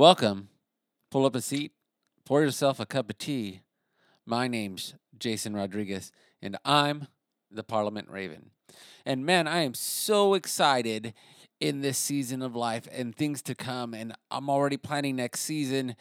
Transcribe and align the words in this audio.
Welcome. 0.00 0.48
Pull 1.10 1.26
up 1.26 1.36
a 1.36 1.42
seat, 1.42 1.72
pour 2.24 2.40
yourself 2.40 2.80
a 2.80 2.86
cup 2.86 3.10
of 3.10 3.18
tea. 3.18 3.60
My 4.24 4.48
name's 4.48 4.94
Jason 5.18 5.54
Rodriguez, 5.54 6.10
and 6.40 6.56
I'm 6.64 7.08
the 7.50 7.62
Parliament 7.62 8.08
Raven. 8.08 8.52
And 9.04 9.26
man, 9.26 9.46
I 9.46 9.58
am 9.60 9.74
so 9.74 10.32
excited 10.32 11.12
in 11.60 11.82
this 11.82 11.98
season 11.98 12.40
of 12.40 12.56
life 12.56 12.88
and 12.90 13.14
things 13.14 13.42
to 13.42 13.54
come. 13.54 13.92
And 13.92 14.14
I'm 14.30 14.48
already 14.48 14.78
planning 14.78 15.16
next 15.16 15.40
season 15.40 15.96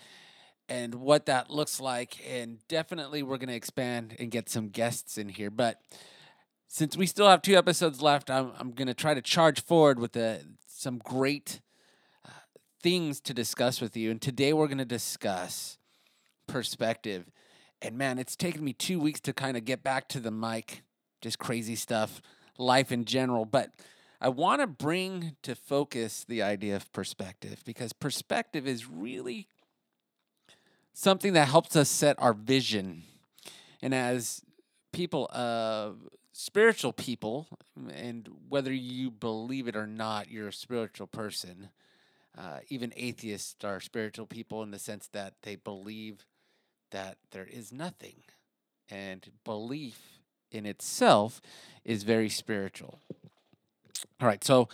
and 0.69 0.95
what 0.95 1.25
that 1.25 1.49
looks 1.49 1.81
like. 1.81 2.25
And 2.25 2.59
definitely, 2.69 3.21
we're 3.21 3.37
going 3.37 3.49
to 3.49 3.53
expand 3.53 4.15
and 4.17 4.31
get 4.31 4.47
some 4.47 4.69
guests 4.69 5.17
in 5.17 5.27
here. 5.27 5.49
But 5.49 5.81
since 6.69 6.95
we 6.95 7.05
still 7.05 7.27
have 7.27 7.41
two 7.41 7.57
episodes 7.57 8.01
left, 8.01 8.29
I'm, 8.29 8.53
I'm 8.57 8.71
going 8.71 8.87
to 8.87 8.93
try 8.93 9.13
to 9.13 9.21
charge 9.21 9.61
forward 9.61 9.99
with 9.99 10.13
the, 10.13 10.39
some 10.67 10.99
great 10.99 11.59
uh, 11.59 11.68
things 12.81 13.19
to 13.21 13.33
discuss 13.33 13.81
with 13.81 13.95
you. 13.97 14.11
And 14.11 14.21
today, 14.21 14.53
we're 14.53 14.67
going 14.67 14.77
to 14.77 14.85
discuss 14.85 15.77
perspective. 16.47 17.25
And 17.81 17.97
man, 17.97 18.19
it's 18.19 18.35
taken 18.35 18.63
me 18.63 18.73
two 18.73 18.99
weeks 18.99 19.19
to 19.21 19.33
kind 19.33 19.55
of 19.55 19.65
get 19.65 19.83
back 19.83 20.09
to 20.09 20.19
the 20.19 20.31
mic, 20.31 20.83
just 21.21 21.39
crazy 21.39 21.75
stuff, 21.75 22.21
life 22.57 22.91
in 22.91 23.05
general. 23.05 23.45
But 23.45 23.71
I 24.21 24.29
want 24.29 24.61
to 24.61 24.67
bring 24.67 25.35
to 25.43 25.55
focus 25.55 26.25
the 26.27 26.41
idea 26.41 26.75
of 26.75 26.91
perspective 26.91 27.61
because 27.65 27.93
perspective 27.93 28.67
is 28.67 28.87
really 28.89 29.47
something 30.93 31.33
that 31.33 31.47
helps 31.47 31.75
us 31.75 31.89
set 31.89 32.17
our 32.19 32.33
vision. 32.33 33.03
And 33.81 33.95
as 33.95 34.41
people, 34.91 35.29
uh, 35.31 35.91
spiritual 36.33 36.91
people, 36.91 37.47
and 37.93 38.27
whether 38.49 38.73
you 38.73 39.09
believe 39.09 39.69
it 39.69 39.77
or 39.77 39.87
not, 39.87 40.29
you're 40.29 40.49
a 40.49 40.53
spiritual 40.53 41.07
person. 41.07 41.69
Uh, 42.37 42.59
even 42.69 42.93
atheists 42.95 43.63
are 43.63 43.79
spiritual 43.79 44.25
people 44.25 44.63
in 44.63 44.71
the 44.71 44.79
sense 44.79 45.07
that 45.11 45.33
they 45.43 45.55
believe 45.55 46.25
that 46.91 47.17
there 47.31 47.45
is 47.45 47.71
nothing. 47.71 48.23
And 48.89 49.29
belief 49.43 50.19
in 50.51 50.65
itself 50.65 51.41
is 51.83 52.03
very 52.03 52.29
spiritual. 52.29 52.99
All 54.21 54.27
right, 54.27 54.43
so 54.43 54.69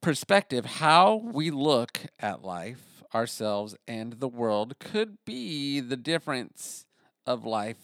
perspective, 0.00 0.64
how 0.64 1.16
we 1.16 1.50
look 1.50 2.00
at 2.20 2.44
life, 2.44 3.02
ourselves, 3.14 3.76
and 3.86 4.14
the 4.14 4.28
world 4.28 4.78
could 4.78 5.18
be 5.24 5.80
the 5.80 5.96
difference 5.96 6.86
of 7.26 7.44
life 7.44 7.78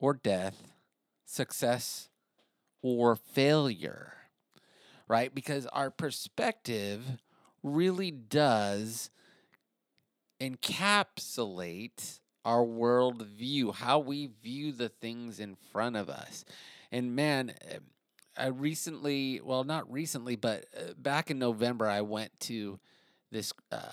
or 0.00 0.14
death, 0.14 0.74
success 1.24 2.08
or 2.82 3.16
failure, 3.16 4.14
right? 5.08 5.34
Because 5.34 5.66
our 5.66 5.90
perspective 5.90 7.18
really 7.62 8.10
does 8.10 9.10
encapsulate 10.40 12.20
our 12.44 12.64
world 12.64 13.26
view, 13.26 13.72
how 13.72 13.98
we 13.98 14.30
view 14.42 14.72
the 14.72 14.88
things 14.88 15.40
in 15.40 15.56
front 15.72 15.96
of 15.96 16.08
us. 16.08 16.44
And 16.90 17.14
man, 17.14 17.52
I 18.36 18.46
recently, 18.46 19.40
well, 19.42 19.64
not 19.64 19.90
recently, 19.92 20.36
but 20.36 20.66
uh, 20.76 20.94
back 20.96 21.30
in 21.30 21.38
November, 21.38 21.86
I 21.86 22.02
went 22.02 22.38
to 22.40 22.78
this 23.30 23.52
uh, 23.72 23.92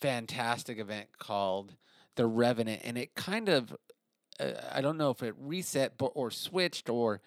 fantastic 0.00 0.78
event 0.78 1.08
called 1.18 1.74
The 2.16 2.26
Revenant, 2.26 2.82
and 2.84 2.96
it 2.96 3.14
kind 3.14 3.48
of, 3.48 3.76
uh, 4.40 4.52
I 4.72 4.80
don't 4.80 4.96
know 4.96 5.10
if 5.10 5.22
it 5.22 5.34
reset 5.38 5.92
or 6.00 6.30
switched 6.30 6.88
or, 6.88 7.20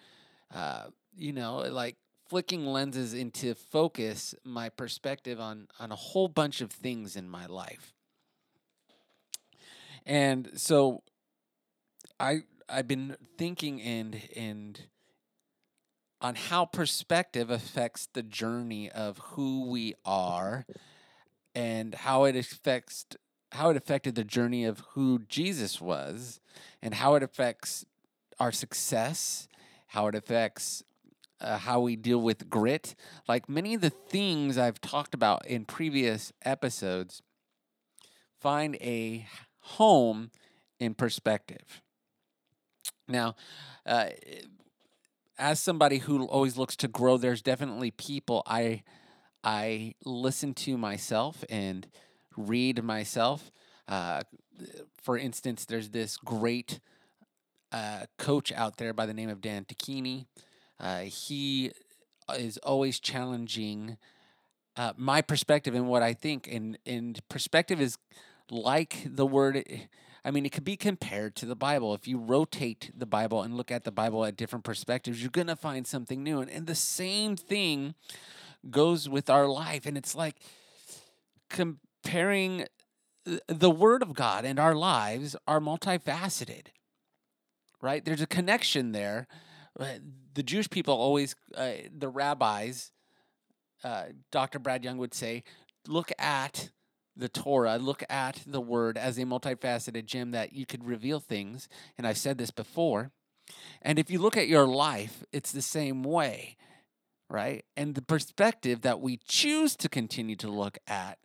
uh, 0.52 0.84
you 1.16 1.32
know, 1.32 1.58
like 1.58 1.96
flicking 2.30 2.64
lenses 2.64 3.12
into 3.12 3.54
focus 3.54 4.36
my 4.44 4.68
perspective 4.68 5.40
on 5.40 5.66
on 5.80 5.90
a 5.90 5.96
whole 5.96 6.28
bunch 6.28 6.60
of 6.60 6.70
things 6.70 7.16
in 7.16 7.28
my 7.28 7.46
life. 7.46 7.92
And 10.06 10.48
so 10.54 11.02
I 12.20 12.42
I've 12.68 12.86
been 12.86 13.16
thinking 13.36 13.82
and 13.82 14.22
and 14.36 14.80
on 16.20 16.36
how 16.36 16.66
perspective 16.66 17.50
affects 17.50 18.08
the 18.12 18.22
journey 18.22 18.88
of 18.90 19.18
who 19.18 19.68
we 19.68 19.94
are 20.04 20.66
and 21.54 21.96
how 21.96 22.24
it 22.24 22.36
affects 22.36 23.06
how 23.50 23.70
it 23.70 23.76
affected 23.76 24.14
the 24.14 24.22
journey 24.22 24.64
of 24.64 24.84
who 24.90 25.18
Jesus 25.28 25.80
was 25.80 26.40
and 26.80 26.94
how 26.94 27.16
it 27.16 27.24
affects 27.24 27.84
our 28.38 28.52
success, 28.52 29.48
how 29.88 30.06
it 30.06 30.14
affects 30.14 30.84
uh, 31.40 31.58
how 31.58 31.80
we 31.80 31.96
deal 31.96 32.20
with 32.20 32.48
grit. 32.50 32.94
Like 33.28 33.48
many 33.48 33.74
of 33.74 33.80
the 33.80 33.90
things 33.90 34.58
I've 34.58 34.80
talked 34.80 35.14
about 35.14 35.46
in 35.46 35.64
previous 35.64 36.32
episodes, 36.44 37.22
find 38.40 38.76
a 38.76 39.26
home 39.60 40.30
in 40.78 40.94
perspective. 40.94 41.82
Now, 43.08 43.34
uh, 43.84 44.06
as 45.38 45.60
somebody 45.60 45.98
who 45.98 46.24
always 46.24 46.56
looks 46.56 46.76
to 46.76 46.88
grow, 46.88 47.16
there's 47.16 47.42
definitely 47.42 47.90
people 47.90 48.42
I 48.46 48.82
I 49.42 49.94
listen 50.04 50.52
to 50.52 50.76
myself 50.76 51.44
and 51.48 51.86
read 52.36 52.84
myself. 52.84 53.50
Uh, 53.88 54.22
for 55.02 55.16
instance, 55.16 55.64
there's 55.64 55.90
this 55.90 56.18
great 56.18 56.78
uh, 57.72 58.04
coach 58.18 58.52
out 58.52 58.76
there 58.76 58.92
by 58.92 59.06
the 59.06 59.14
name 59.14 59.30
of 59.30 59.40
Dan 59.40 59.64
Tocchini. 59.64 60.26
Uh, 60.80 61.00
he 61.00 61.72
is 62.36 62.56
always 62.58 62.98
challenging 62.98 63.98
uh, 64.76 64.92
my 64.96 65.20
perspective 65.20 65.74
and 65.74 65.88
what 65.88 66.02
I 66.02 66.14
think, 66.14 66.48
and 66.50 66.78
and 66.86 67.20
perspective 67.28 67.80
is 67.80 67.98
like 68.50 69.02
the 69.04 69.26
word 69.26 69.62
I 70.24 70.30
mean, 70.30 70.44
it 70.44 70.52
could 70.52 70.64
be 70.64 70.76
compared 70.76 71.34
to 71.36 71.46
the 71.46 71.56
Bible. 71.56 71.94
If 71.94 72.06
you 72.06 72.18
rotate 72.18 72.90
the 72.94 73.06
Bible 73.06 73.42
and 73.42 73.56
look 73.56 73.70
at 73.70 73.84
the 73.84 73.90
Bible 73.90 74.24
at 74.24 74.36
different 74.36 74.64
perspectives, 74.64 75.22
you're 75.22 75.30
to 75.46 75.56
find 75.56 75.86
something 75.86 76.22
new. 76.22 76.40
And, 76.40 76.50
and 76.50 76.66
the 76.66 76.74
same 76.74 77.36
thing 77.36 77.94
goes 78.70 79.08
with 79.08 79.30
our 79.30 79.46
life. 79.46 79.86
And 79.86 79.96
it's 79.96 80.14
like 80.14 80.36
comparing 81.48 82.66
the 83.24 83.70
Word 83.70 84.02
of 84.02 84.14
God 84.14 84.44
and 84.44 84.58
our 84.58 84.74
lives 84.74 85.36
are 85.46 85.60
multifaceted, 85.60 86.66
right? 87.80 88.04
There's 88.04 88.20
a 88.20 88.26
connection 88.26 88.92
there. 88.92 89.26
The 90.34 90.42
Jewish 90.42 90.70
people 90.70 90.94
always, 90.94 91.34
uh, 91.56 91.72
the 91.96 92.08
rabbis, 92.08 92.92
uh, 93.82 94.04
Dr. 94.30 94.58
Brad 94.58 94.84
Young 94.84 94.98
would 94.98 95.14
say, 95.14 95.42
look 95.86 96.12
at 96.18 96.70
the 97.16 97.28
Torah, 97.28 97.78
look 97.78 98.04
at 98.08 98.42
the 98.46 98.60
word 98.60 98.96
as 98.96 99.18
a 99.18 99.22
multifaceted 99.22 100.06
gem 100.06 100.30
that 100.30 100.52
you 100.52 100.66
could 100.66 100.84
reveal 100.84 101.20
things. 101.20 101.68
And 101.98 102.06
I've 102.06 102.18
said 102.18 102.38
this 102.38 102.50
before. 102.50 103.10
And 103.82 103.98
if 103.98 104.10
you 104.10 104.18
look 104.18 104.36
at 104.36 104.48
your 104.48 104.66
life, 104.66 105.24
it's 105.32 105.52
the 105.52 105.62
same 105.62 106.02
way, 106.02 106.56
right? 107.28 107.64
And 107.76 107.94
the 107.94 108.02
perspective 108.02 108.82
that 108.82 109.00
we 109.00 109.18
choose 109.26 109.76
to 109.76 109.88
continue 109.88 110.36
to 110.36 110.48
look 110.48 110.78
at 110.86 111.18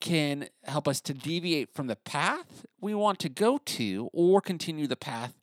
can 0.00 0.48
help 0.64 0.88
us 0.88 1.00
to 1.00 1.14
deviate 1.14 1.72
from 1.72 1.86
the 1.86 1.96
path 1.96 2.66
we 2.80 2.92
want 2.92 3.20
to 3.20 3.28
go 3.28 3.58
to 3.58 4.10
or 4.12 4.40
continue 4.40 4.88
the 4.88 4.96
path 4.96 5.34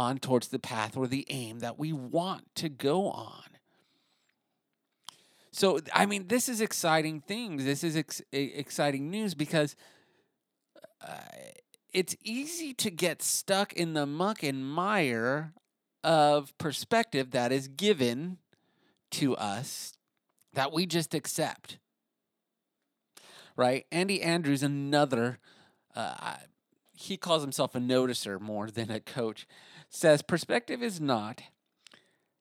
on 0.00 0.18
towards 0.18 0.48
the 0.48 0.58
path 0.58 0.96
or 0.96 1.06
the 1.06 1.26
aim 1.28 1.60
that 1.60 1.78
we 1.78 1.92
want 1.92 2.42
to 2.56 2.68
go 2.68 3.08
on. 3.10 3.44
So, 5.52 5.80
I 5.92 6.06
mean, 6.06 6.28
this 6.28 6.48
is 6.48 6.60
exciting 6.60 7.20
things. 7.20 7.64
This 7.64 7.84
is 7.84 7.96
ex- 7.96 8.22
exciting 8.32 9.10
news 9.10 9.34
because 9.34 9.76
uh, 11.06 11.18
it's 11.92 12.16
easy 12.24 12.72
to 12.74 12.90
get 12.90 13.20
stuck 13.20 13.72
in 13.72 13.94
the 13.94 14.06
muck 14.06 14.42
and 14.42 14.64
mire 14.66 15.52
of 16.02 16.56
perspective 16.56 17.32
that 17.32 17.52
is 17.52 17.68
given 17.68 18.38
to 19.10 19.36
us 19.36 19.92
that 20.54 20.72
we 20.72 20.86
just 20.86 21.14
accept. 21.14 21.78
Right? 23.56 23.86
Andy 23.92 24.22
Andrews, 24.22 24.62
another, 24.62 25.38
uh, 25.94 26.36
he 26.94 27.16
calls 27.16 27.42
himself 27.42 27.74
a 27.74 27.78
noticer 27.80 28.40
more 28.40 28.70
than 28.70 28.90
a 28.90 29.00
coach, 29.00 29.46
says 29.90 30.22
perspective 30.22 30.82
is 30.82 31.00
not 31.00 31.42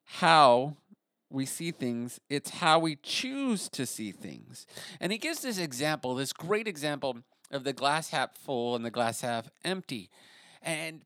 how 0.06 0.78
we 1.30 1.46
see 1.46 1.72
things, 1.72 2.20
it's 2.30 2.50
how 2.52 2.80
we 2.80 2.96
choose 2.96 3.70
to 3.70 3.86
see 3.86 4.12
things. 4.12 4.66
And 5.00 5.12
he 5.12 5.18
gives 5.18 5.42
this 5.42 5.58
example, 5.58 6.16
this 6.16 6.34
great 6.34 6.68
example 6.68 7.18
of 7.52 7.64
the 7.64 7.74
glass 7.74 8.12
half 8.12 8.36
full 8.38 8.76
and 8.76 8.86
the 8.86 8.92
glass 8.92 9.22
half 9.22 9.50
empty. 9.64 10.10
And 10.62 11.02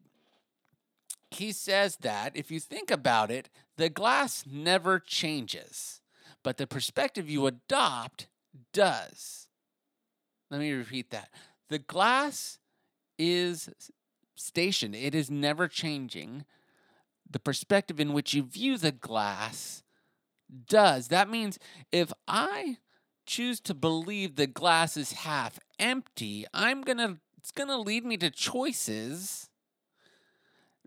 he 1.32 1.52
says 1.52 1.98
that 1.98 2.36
if 2.36 2.52
you 2.52 2.60
think 2.60 2.92
about 2.92 3.32
it, 3.32 3.50
the 3.78 3.90
glass 3.90 4.46
never 4.50 5.00
changes, 5.00 6.02
but 6.44 6.58
the 6.58 6.68
perspective 6.68 7.30
you 7.30 7.48
adopt 7.48 8.28
does. 8.72 9.48
Let 10.52 10.60
me 10.60 10.72
repeat 10.72 11.10
that. 11.12 11.30
The 11.70 11.80
glass 11.80 12.60
is 13.18 13.70
stationed, 14.36 14.96
it 14.96 15.16
is 15.16 15.30
never 15.30 15.68
changing. 15.68 16.46
The 17.30 17.40
perspective 17.40 18.00
in 18.00 18.14
which 18.14 18.34
you 18.34 18.44
view 18.44 18.78
the 18.78 18.92
glass 18.92 19.84
does. 20.68 21.08
That 21.08 21.30
means 21.30 21.58
if 21.92 22.12
I 22.28 22.78
choose 23.26 23.60
to 23.62 23.74
believe 23.74 24.36
the 24.36 24.48
glass 24.48 24.98
is 24.98 25.14
half 25.14 25.60
empty, 25.80 26.46
I'm 26.54 26.82
going 26.82 26.98
to 26.98 27.18
it's 27.38 27.52
going 27.52 27.70
to 27.70 27.78
lead 27.78 28.06
me 28.06 28.16
to 28.18 28.30
choices 28.30 29.50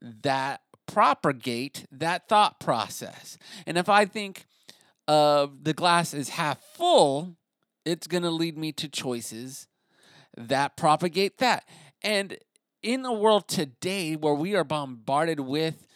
that 0.00 0.62
propagate 0.87 1.87
that 1.93 2.28
thought 2.28 2.60
process. 2.60 3.37
And 3.66 3.76
if 3.76 3.88
I 3.90 4.06
think 4.06 4.46
uh, 5.06 5.48
the 5.62 5.75
glass 5.75 6.14
is 6.14 6.31
half 6.31 6.62
full, 6.62 7.37
it's 7.84 8.06
going 8.06 8.22
to 8.22 8.31
lead 8.31 8.56
me 8.56 8.72
to 8.72 8.88
choices 8.88 9.69
that 10.37 10.76
propagate 10.76 11.38
that. 11.38 11.69
And 12.02 12.38
in 12.86 13.02
the 13.02 13.12
world 13.12 13.48
today 13.48 14.14
where 14.14 14.34
we 14.34 14.54
are 14.54 14.64
bombarded 14.64 15.40
with 15.40 15.86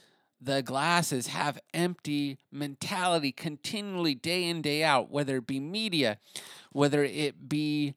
the 0.40 0.62
glasses 0.62 1.28
have 1.28 1.58
empty 1.72 2.38
mentality 2.50 3.30
continually 3.30 4.14
day 4.14 4.44
in 4.44 4.60
day 4.60 4.82
out 4.82 5.10
whether 5.10 5.36
it 5.36 5.46
be 5.46 5.60
media 5.60 6.18
whether 6.72 7.04
it 7.04 7.48
be 7.48 7.94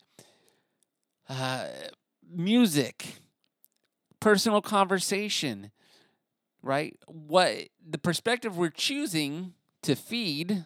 uh, 1.30 1.66
music 2.30 3.16
personal 4.20 4.62
conversation 4.62 5.72
right? 6.64 6.98
What 7.08 7.68
the 7.88 7.98
perspective 7.98 8.58
we're 8.58 8.70
choosing 8.70 9.54
to 9.84 9.96
feed 9.96 10.66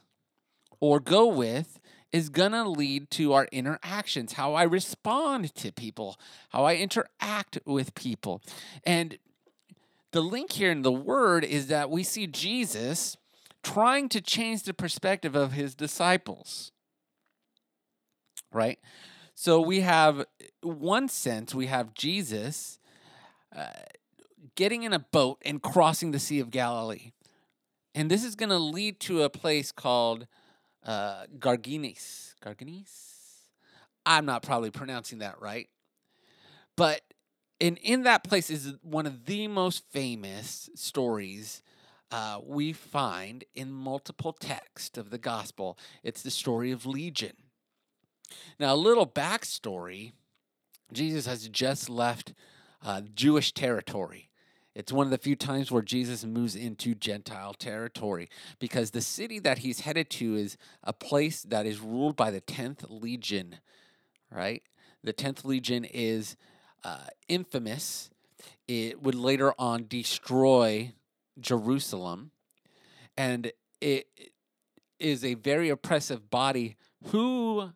or 0.79 0.99
go 0.99 1.25
with 1.25 1.76
is 2.11 2.29
going 2.29 2.53
to 2.53 2.67
lead 2.67 3.11
to 3.11 3.33
our 3.33 3.47
interactions, 3.51 4.33
how 4.33 4.53
I 4.53 4.63
respond 4.63 5.53
to 5.55 5.71
people, 5.71 6.17
how 6.49 6.63
I 6.63 6.75
interact 6.75 7.59
with 7.65 7.95
people. 7.95 8.41
And 8.83 9.17
the 10.11 10.21
link 10.21 10.53
here 10.53 10.71
in 10.71 10.83
the 10.83 10.91
word 10.91 11.43
is 11.43 11.67
that 11.67 11.89
we 11.89 12.03
see 12.03 12.27
Jesus 12.27 13.17
trying 13.61 14.07
to 14.09 14.21
change 14.21 14.63
the 14.63 14.73
perspective 14.73 15.35
of 15.35 15.51
his 15.51 15.75
disciples. 15.75 16.71
Right? 18.53 18.79
So 19.35 19.59
we 19.59 19.81
have 19.81 20.25
one 20.63 21.09
sense, 21.09 21.53
we 21.53 21.67
have 21.67 21.93
Jesus 21.93 22.79
uh, 23.55 23.67
getting 24.55 24.83
in 24.83 24.93
a 24.93 24.99
boat 24.99 25.39
and 25.45 25.61
crossing 25.61 26.11
the 26.11 26.19
Sea 26.19 26.39
of 26.39 26.49
Galilee. 26.49 27.11
And 27.93 28.09
this 28.09 28.23
is 28.23 28.35
going 28.35 28.49
to 28.49 28.57
lead 28.57 28.99
to 29.01 29.23
a 29.23 29.29
place 29.29 29.71
called 29.71 30.27
uh, 30.87 31.25
Garginis. 31.37 32.33
Garginis? 32.43 33.13
I'm 34.05 34.25
not 34.25 34.41
probably 34.41 34.71
pronouncing 34.71 35.19
that 35.19 35.39
right. 35.41 35.69
But 36.75 37.01
in, 37.59 37.75
in 37.77 38.03
that 38.03 38.23
place 38.23 38.49
is 38.49 38.73
one 38.81 39.05
of 39.05 39.25
the 39.25 39.47
most 39.47 39.83
famous 39.91 40.69
stories 40.75 41.61
uh, 42.09 42.39
we 42.43 42.71
find 42.73 43.43
in 43.53 43.71
multiple 43.71 44.31
texts 44.33 44.97
of 44.97 45.09
the 45.09 45.17
gospel. 45.17 45.77
It's 46.03 46.21
the 46.21 46.31
story 46.31 46.71
of 46.71 46.85
Legion. 46.85 47.33
Now, 48.59 48.73
a 48.73 48.75
little 48.75 49.05
backstory 49.05 50.13
Jesus 50.93 51.25
has 51.25 51.47
just 51.49 51.89
left 51.89 52.33
uh, 52.83 53.01
Jewish 53.13 53.53
territory. 53.53 54.26
It's 54.77 54.91
one 54.91 55.07
of 55.07 55.11
the 55.11 55.17
few 55.17 55.35
times 55.35 55.71
where 55.71 55.81
Jesus 55.81 56.23
moves 56.23 56.55
into 56.55 56.93
Gentile 56.93 57.55
territory 57.55 58.29
because 58.59 58.91
the 58.91 59.01
city 59.01 59.39
that 59.39 59.57
he's 59.57 59.79
headed 59.79 60.11
to 60.11 60.35
is 60.35 60.55
a 60.83 60.93
place 60.93 61.41
that 61.41 61.65
is 61.65 61.79
ruled 61.79 62.15
by 62.15 62.29
the 62.29 62.41
10th 62.41 62.85
Legion, 62.87 63.55
right? 64.29 64.61
The 65.03 65.13
10th 65.13 65.43
Legion 65.45 65.83
is 65.83 66.35
uh, 66.83 67.07
infamous. 67.27 68.11
It 68.67 69.01
would 69.01 69.15
later 69.15 69.51
on 69.57 69.87
destroy 69.89 70.93
Jerusalem, 71.39 72.29
and 73.17 73.51
it 73.81 74.05
is 74.99 75.25
a 75.25 75.33
very 75.33 75.69
oppressive 75.69 76.29
body 76.29 76.77
who 77.07 77.71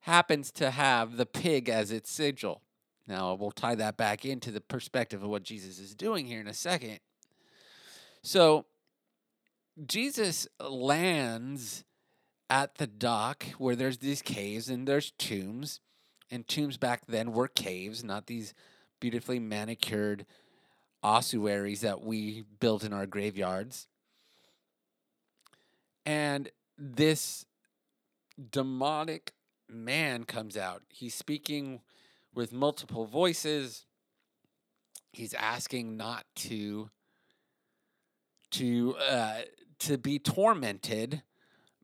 happens 0.00 0.50
to 0.52 0.70
have 0.70 1.18
the 1.18 1.26
pig 1.26 1.68
as 1.68 1.92
its 1.92 2.10
sigil. 2.10 2.62
Now, 3.08 3.34
we'll 3.34 3.50
tie 3.50 3.74
that 3.76 3.96
back 3.96 4.24
into 4.26 4.50
the 4.50 4.60
perspective 4.60 5.22
of 5.22 5.30
what 5.30 5.42
Jesus 5.42 5.78
is 5.78 5.94
doing 5.94 6.26
here 6.26 6.40
in 6.40 6.46
a 6.46 6.54
second. 6.54 7.00
So, 8.22 8.66
Jesus 9.86 10.46
lands 10.60 11.84
at 12.50 12.76
the 12.76 12.86
dock 12.86 13.44
where 13.56 13.76
there's 13.76 13.98
these 13.98 14.22
caves 14.22 14.68
and 14.68 14.86
there's 14.86 15.12
tombs. 15.12 15.80
And 16.30 16.46
tombs 16.46 16.76
back 16.76 17.06
then 17.06 17.32
were 17.32 17.48
caves, 17.48 18.04
not 18.04 18.26
these 18.26 18.52
beautifully 19.00 19.38
manicured 19.38 20.26
ossuaries 21.02 21.80
that 21.80 22.02
we 22.02 22.44
built 22.60 22.84
in 22.84 22.92
our 22.92 23.06
graveyards. 23.06 23.86
And 26.04 26.50
this 26.76 27.46
demonic 28.50 29.32
man 29.68 30.24
comes 30.24 30.56
out. 30.56 30.82
He's 30.88 31.14
speaking 31.14 31.80
with 32.34 32.52
multiple 32.52 33.06
voices. 33.06 33.86
He's 35.12 35.34
asking 35.34 35.96
not 35.96 36.24
to 36.36 36.90
to 38.52 38.96
uh, 38.96 39.40
to 39.80 39.98
be 39.98 40.18
tormented 40.18 41.22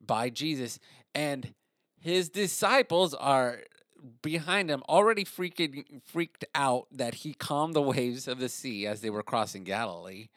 by 0.00 0.30
Jesus, 0.30 0.78
and 1.14 1.54
his 2.00 2.28
disciples 2.28 3.14
are 3.14 3.60
behind 4.22 4.70
him, 4.70 4.82
already 4.88 5.24
freaking 5.24 5.84
freaked 6.04 6.44
out 6.54 6.86
that 6.92 7.14
he 7.14 7.34
calmed 7.34 7.74
the 7.74 7.82
waves 7.96 8.28
of 8.28 8.38
the 8.38 8.48
sea 8.48 8.86
as 8.86 9.00
they 9.00 9.10
were 9.10 9.22
crossing 9.22 9.64
Galilee. 9.64 10.28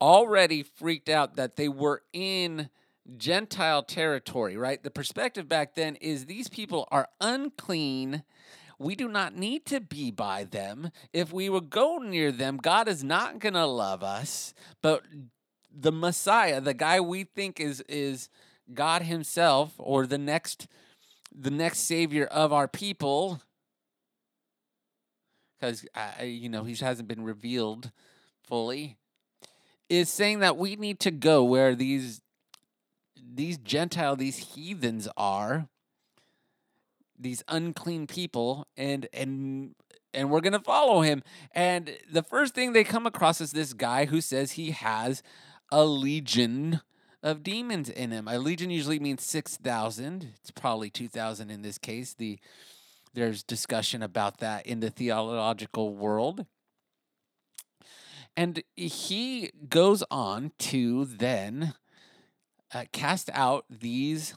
Already 0.00 0.62
freaked 0.62 1.08
out 1.08 1.36
that 1.36 1.56
they 1.56 1.68
were 1.68 2.02
in 2.12 2.70
Gentile 3.16 3.82
territory, 3.82 4.56
right? 4.56 4.82
The 4.82 4.90
perspective 4.90 5.48
back 5.48 5.74
then 5.74 5.96
is 5.96 6.26
these 6.26 6.48
people 6.48 6.88
are 6.90 7.08
unclean 7.20 8.22
we 8.84 8.94
do 8.94 9.08
not 9.08 9.34
need 9.34 9.64
to 9.66 9.80
be 9.80 10.10
by 10.10 10.44
them. 10.44 10.90
If 11.12 11.32
we 11.32 11.48
would 11.48 11.70
go 11.70 11.96
near 11.96 12.30
them, 12.30 12.58
God 12.58 12.86
is 12.86 13.02
not 13.02 13.38
going 13.38 13.54
to 13.54 13.64
love 13.64 14.02
us. 14.02 14.52
But 14.82 15.04
the 15.74 15.90
Messiah, 15.90 16.60
the 16.60 16.74
guy 16.74 17.00
we 17.00 17.24
think 17.24 17.60
is 17.60 17.80
is 17.88 18.28
God 18.72 19.02
himself 19.02 19.72
or 19.78 20.06
the 20.06 20.18
next 20.18 20.66
the 21.34 21.50
next 21.50 21.78
savior 21.78 22.26
of 22.26 22.52
our 22.52 22.68
people 22.68 23.40
because 25.58 25.86
you 26.22 26.50
know 26.50 26.64
he 26.64 26.74
hasn't 26.74 27.08
been 27.08 27.24
revealed 27.24 27.90
fully 28.46 28.98
is 29.88 30.10
saying 30.10 30.40
that 30.40 30.56
we 30.56 30.76
need 30.76 31.00
to 31.00 31.10
go 31.10 31.42
where 31.42 31.74
these 31.74 32.20
these 33.16 33.56
gentile 33.58 34.14
these 34.14 34.54
heathens 34.54 35.08
are 35.16 35.68
these 37.18 37.42
unclean 37.48 38.06
people 38.06 38.66
and 38.76 39.08
and 39.12 39.74
and 40.12 40.30
we're 40.30 40.40
going 40.40 40.52
to 40.52 40.60
follow 40.60 41.00
him. 41.00 41.22
And 41.52 41.96
the 42.10 42.22
first 42.22 42.54
thing 42.54 42.72
they 42.72 42.84
come 42.84 43.04
across 43.04 43.40
is 43.40 43.50
this 43.50 43.72
guy 43.72 44.04
who 44.04 44.20
says 44.20 44.52
he 44.52 44.70
has 44.70 45.22
a 45.72 45.84
legion 45.84 46.80
of 47.22 47.42
demons 47.42 47.88
in 47.88 48.12
him. 48.12 48.28
A 48.28 48.38
legion 48.38 48.70
usually 48.70 49.00
means 49.00 49.24
6000 49.24 50.34
it's 50.40 50.50
probably 50.50 50.90
2000 50.90 51.50
in 51.50 51.62
this 51.62 51.78
case. 51.78 52.14
The 52.14 52.38
there's 53.14 53.42
discussion 53.42 54.02
about 54.02 54.38
that 54.38 54.66
in 54.66 54.80
the 54.80 54.90
theological 54.90 55.94
world. 55.94 56.46
And 58.36 58.62
he 58.74 59.50
goes 59.68 60.02
on 60.10 60.50
to 60.58 61.04
then 61.04 61.74
uh, 62.74 62.84
cast 62.92 63.30
out 63.32 63.64
these 63.70 64.34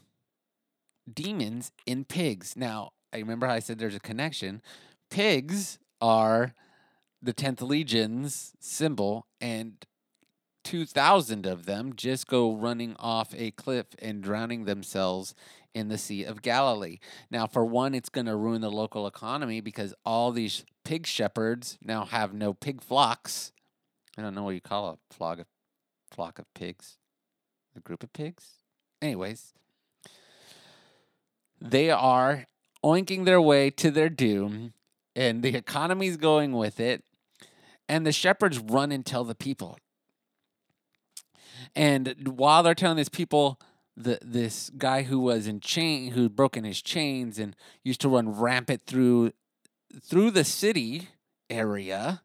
demons 1.12 1.72
in 1.86 2.06
pigs. 2.06 2.56
Now, 2.56 2.92
I 3.14 3.18
remember 3.18 3.48
how 3.48 3.54
I 3.54 3.60
said 3.60 3.80
there's 3.80 3.96
a 3.96 4.00
connection. 4.00 4.62
Pigs 5.10 5.80
are 6.02 6.54
the 7.22 7.34
10th 7.34 7.62
Legion's 7.62 8.54
symbol, 8.60 9.26
and 9.42 9.86
2,000 10.64 11.46
of 11.46 11.66
them 11.66 11.94
just 11.96 12.28
go 12.28 12.54
running 12.54 12.96
off 13.00 13.34
a 13.36 13.52
cliff 13.52 13.88
and 14.00 14.22
drowning 14.22 14.66
themselves 14.66 15.34
in 15.74 15.88
the 15.88 15.98
Sea 15.98 16.24
of 16.24 16.42
Galilee. 16.42 17.00
Now, 17.32 17.48
for 17.48 17.64
one, 17.66 17.94
it's 17.94 18.10
going 18.10 18.26
to 18.26 18.36
ruin 18.36 18.62
the 18.62 18.72
local 18.72 19.08
economy 19.08 19.62
because 19.62 19.94
all 20.06 20.32
these 20.32 20.66
pig 20.84 21.06
shepherds 21.06 21.78
now 21.82 22.06
have 22.06 22.34
no 22.34 22.54
pig 22.54 22.82
flocks. 22.82 23.52
I 24.18 24.22
don't 24.22 24.36
know 24.36 24.44
what 24.44 24.56
you 24.56 24.62
call 24.62 24.90
a 24.90 25.14
flock 25.14 25.40
of, 25.40 25.46
flock 26.12 26.40
of 26.40 26.46
pigs. 26.54 26.98
A 27.76 27.80
group 27.80 28.04
of 28.04 28.12
pigs? 28.12 28.46
Anyways, 29.02 29.54
they 31.60 31.90
are 31.90 32.46
oinking 32.84 33.26
their 33.26 33.42
way 33.42 33.70
to 33.72 33.92
their 33.92 34.10
doom, 34.10 34.74
and 35.16 35.44
the 35.44 35.56
economy's 35.56 36.18
going 36.18 36.54
with 36.54 36.80
it. 36.80 37.04
And 37.90 38.06
the 38.06 38.12
shepherds 38.12 38.60
run 38.60 38.92
and 38.92 39.06
tell 39.06 39.24
the 39.24 39.36
people. 39.36 39.78
And 41.76 42.28
while 42.28 42.64
they're 42.64 42.76
telling 42.76 42.98
these 42.98 43.10
people, 43.10 43.60
the 43.96 44.20
this 44.22 44.70
guy 44.78 45.04
who 45.04 45.20
was 45.20 45.48
in 45.48 45.60
chain, 45.60 46.12
who'd 46.12 46.36
broken 46.36 46.64
his 46.64 46.82
chains 46.82 47.40
and 47.40 47.56
used 47.84 48.02
to 48.02 48.10
run 48.10 48.38
rampant 48.38 48.84
through 48.86 49.32
through 50.04 50.32
the 50.32 50.44
city 50.44 51.10
area, 51.50 52.22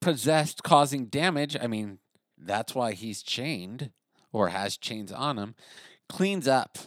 possessed, 0.00 0.62
causing 0.62 1.06
damage. 1.06 1.56
I 1.60 1.66
mean, 1.66 1.98
that's 2.38 2.74
why 2.74 2.92
he's 2.92 3.22
chained 3.22 3.90
or 4.32 4.48
has 4.48 4.76
chains 4.76 5.12
on 5.12 5.38
him. 5.38 5.54
Cleans 6.08 6.48
up 6.48 6.78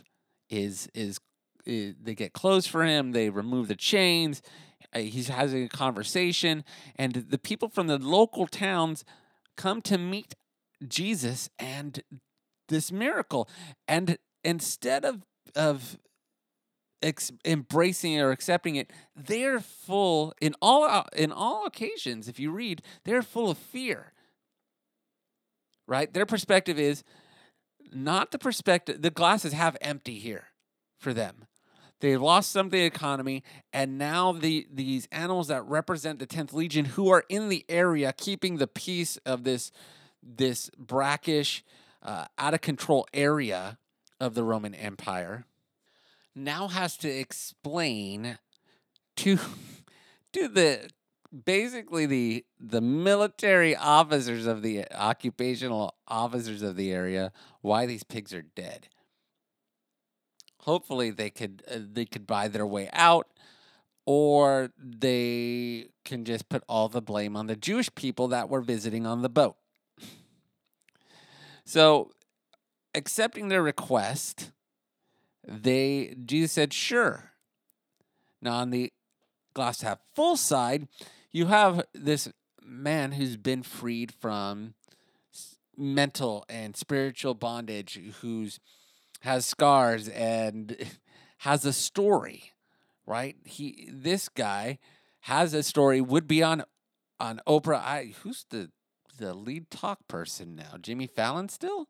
is 0.49 0.89
is 0.93 1.19
uh, 1.67 1.93
they 2.01 2.15
get 2.15 2.33
clothes 2.33 2.67
for 2.67 2.83
him. 2.83 3.11
They 3.11 3.29
remove 3.29 3.67
the 3.67 3.75
chains. 3.75 4.41
Uh, 4.93 4.99
he's 4.99 5.27
having 5.27 5.65
a 5.65 5.69
conversation, 5.69 6.63
and 6.95 7.13
the 7.13 7.37
people 7.37 7.69
from 7.69 7.87
the 7.87 7.99
local 7.99 8.47
towns 8.47 9.05
come 9.55 9.81
to 9.83 9.97
meet 9.97 10.35
Jesus 10.87 11.49
and 11.59 12.01
this 12.69 12.91
miracle. 12.91 13.49
And 13.87 14.17
instead 14.43 15.05
of 15.05 15.25
of 15.55 15.97
ex- 17.01 17.31
embracing 17.45 18.19
or 18.19 18.31
accepting 18.31 18.75
it, 18.75 18.91
they're 19.15 19.59
full 19.59 20.33
in 20.41 20.55
all 20.61 21.05
in 21.15 21.31
all 21.31 21.65
occasions. 21.65 22.27
If 22.27 22.39
you 22.39 22.51
read, 22.51 22.81
they're 23.05 23.21
full 23.21 23.51
of 23.51 23.57
fear. 23.57 24.13
Right? 25.87 26.13
Their 26.13 26.27
perspective 26.27 26.79
is 26.79 27.03
not 27.93 28.31
the 28.31 28.39
perspective. 28.39 29.01
The 29.01 29.09
glass 29.09 29.45
is 29.45 29.53
half 29.53 29.75
empty 29.81 30.19
here 30.19 30.45
for 30.97 31.13
them. 31.13 31.45
They 32.01 32.15
lost 32.15 32.51
some 32.51 32.67
of 32.67 32.71
the 32.71 32.83
economy, 32.83 33.43
and 33.73 33.97
now 33.97 34.31
the 34.31 34.67
these 34.71 35.07
animals 35.11 35.49
that 35.49 35.65
represent 35.65 36.19
the 36.19 36.25
tenth 36.25 36.53
legion, 36.53 36.85
who 36.85 37.09
are 37.09 37.25
in 37.27 37.49
the 37.49 37.65
area, 37.67 38.13
keeping 38.13 38.57
the 38.57 38.67
peace 38.67 39.17
of 39.25 39.43
this 39.43 39.71
this 40.23 40.69
brackish, 40.77 41.63
uh, 42.01 42.25
out 42.37 42.53
of 42.53 42.61
control 42.61 43.05
area 43.13 43.77
of 44.19 44.33
the 44.33 44.43
Roman 44.43 44.73
Empire, 44.73 45.45
now 46.35 46.67
has 46.69 46.95
to 46.97 47.09
explain 47.09 48.37
to 49.17 49.37
to 50.33 50.47
the 50.47 50.89
basically 51.45 52.05
the 52.05 52.45
the 52.59 52.81
military 52.81 53.75
officers 53.75 54.45
of 54.45 54.61
the 54.61 54.85
occupational 54.93 55.95
officers 56.07 56.61
of 56.61 56.75
the 56.75 56.91
area 56.91 57.31
why 57.61 57.85
these 57.85 58.03
pigs 58.03 58.33
are 58.33 58.41
dead. 58.41 58.89
Hopefully 60.61 61.09
they 61.09 61.29
could 61.29 61.63
uh, 61.69 61.77
they 61.79 62.05
could 62.05 62.25
buy 62.25 62.47
their 62.47 62.65
way 62.65 62.89
out 62.93 63.27
or 64.05 64.71
they 64.77 65.85
can 66.03 66.25
just 66.25 66.49
put 66.49 66.63
all 66.67 66.89
the 66.89 67.01
blame 67.01 67.35
on 67.35 67.47
the 67.47 67.55
Jewish 67.55 67.93
people 67.93 68.27
that 68.29 68.49
were 68.49 68.61
visiting 68.61 69.05
on 69.05 69.21
the 69.21 69.29
boat. 69.29 69.55
So, 71.63 72.09
accepting 72.95 73.49
their 73.49 73.61
request, 73.61 74.51
they 75.47 76.15
Jesus 76.25 76.53
said, 76.53 76.73
"Sure." 76.73 77.33
Now 78.41 78.55
on 78.55 78.71
the 78.71 78.91
glass 79.53 79.81
half 79.81 79.99
full 80.15 80.37
side, 80.37 80.87
you 81.31 81.47
have 81.47 81.83
this 81.93 82.29
man 82.63 83.13
who's 83.13 83.37
been 83.37 83.63
freed 83.63 84.11
from 84.11 84.73
mental 85.77 86.45
and 86.49 86.75
spiritual 86.75 87.33
bondage, 87.33 87.99
who's 88.21 88.59
has 89.21 89.45
scars 89.45 90.07
and 90.09 90.75
has 91.39 91.65
a 91.65 91.73
story, 91.73 92.51
right? 93.05 93.35
He 93.45 93.89
this 93.91 94.29
guy 94.29 94.79
has 95.21 95.53
a 95.53 95.63
story. 95.63 96.01
Would 96.01 96.27
be 96.27 96.43
on 96.43 96.63
on 97.19 97.41
Oprah. 97.47 97.79
I 97.79 98.13
who's 98.21 98.45
the 98.49 98.71
the 99.17 99.33
lead 99.33 99.69
talk 99.69 100.07
person 100.07 100.55
now? 100.55 100.77
Jimmy 100.81 101.07
Fallon 101.07 101.49
still 101.49 101.87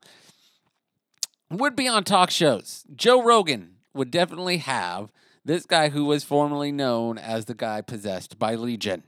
would 1.50 1.76
be 1.76 1.88
on 1.88 2.04
talk 2.04 2.30
shows. 2.30 2.86
Joe 2.96 3.24
Rogan 3.24 3.76
would 3.94 4.12
definitely 4.12 4.58
have 4.58 5.12
this 5.44 5.66
guy 5.66 5.90
who 5.90 6.06
was 6.06 6.24
formerly 6.24 6.72
known 6.72 7.18
as 7.18 7.46
the 7.46 7.56
guy 7.56 7.82
possessed 7.82 8.38
by 8.38 8.56
Legion. 8.56 9.04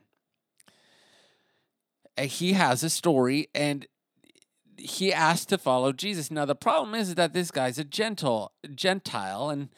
He 2.19 2.53
has 2.53 2.83
a 2.83 2.89
story 2.89 3.47
and 3.53 3.87
he 4.77 5.13
asked 5.13 5.49
to 5.49 5.57
follow 5.57 5.91
Jesus. 5.91 6.31
Now 6.31 6.45
the 6.45 6.55
problem 6.55 6.95
is 6.95 7.15
that 7.15 7.33
this 7.33 7.51
guy's 7.51 7.77
a 7.77 7.83
gentle 7.83 8.51
Gentile 8.73 9.49
and 9.49 9.69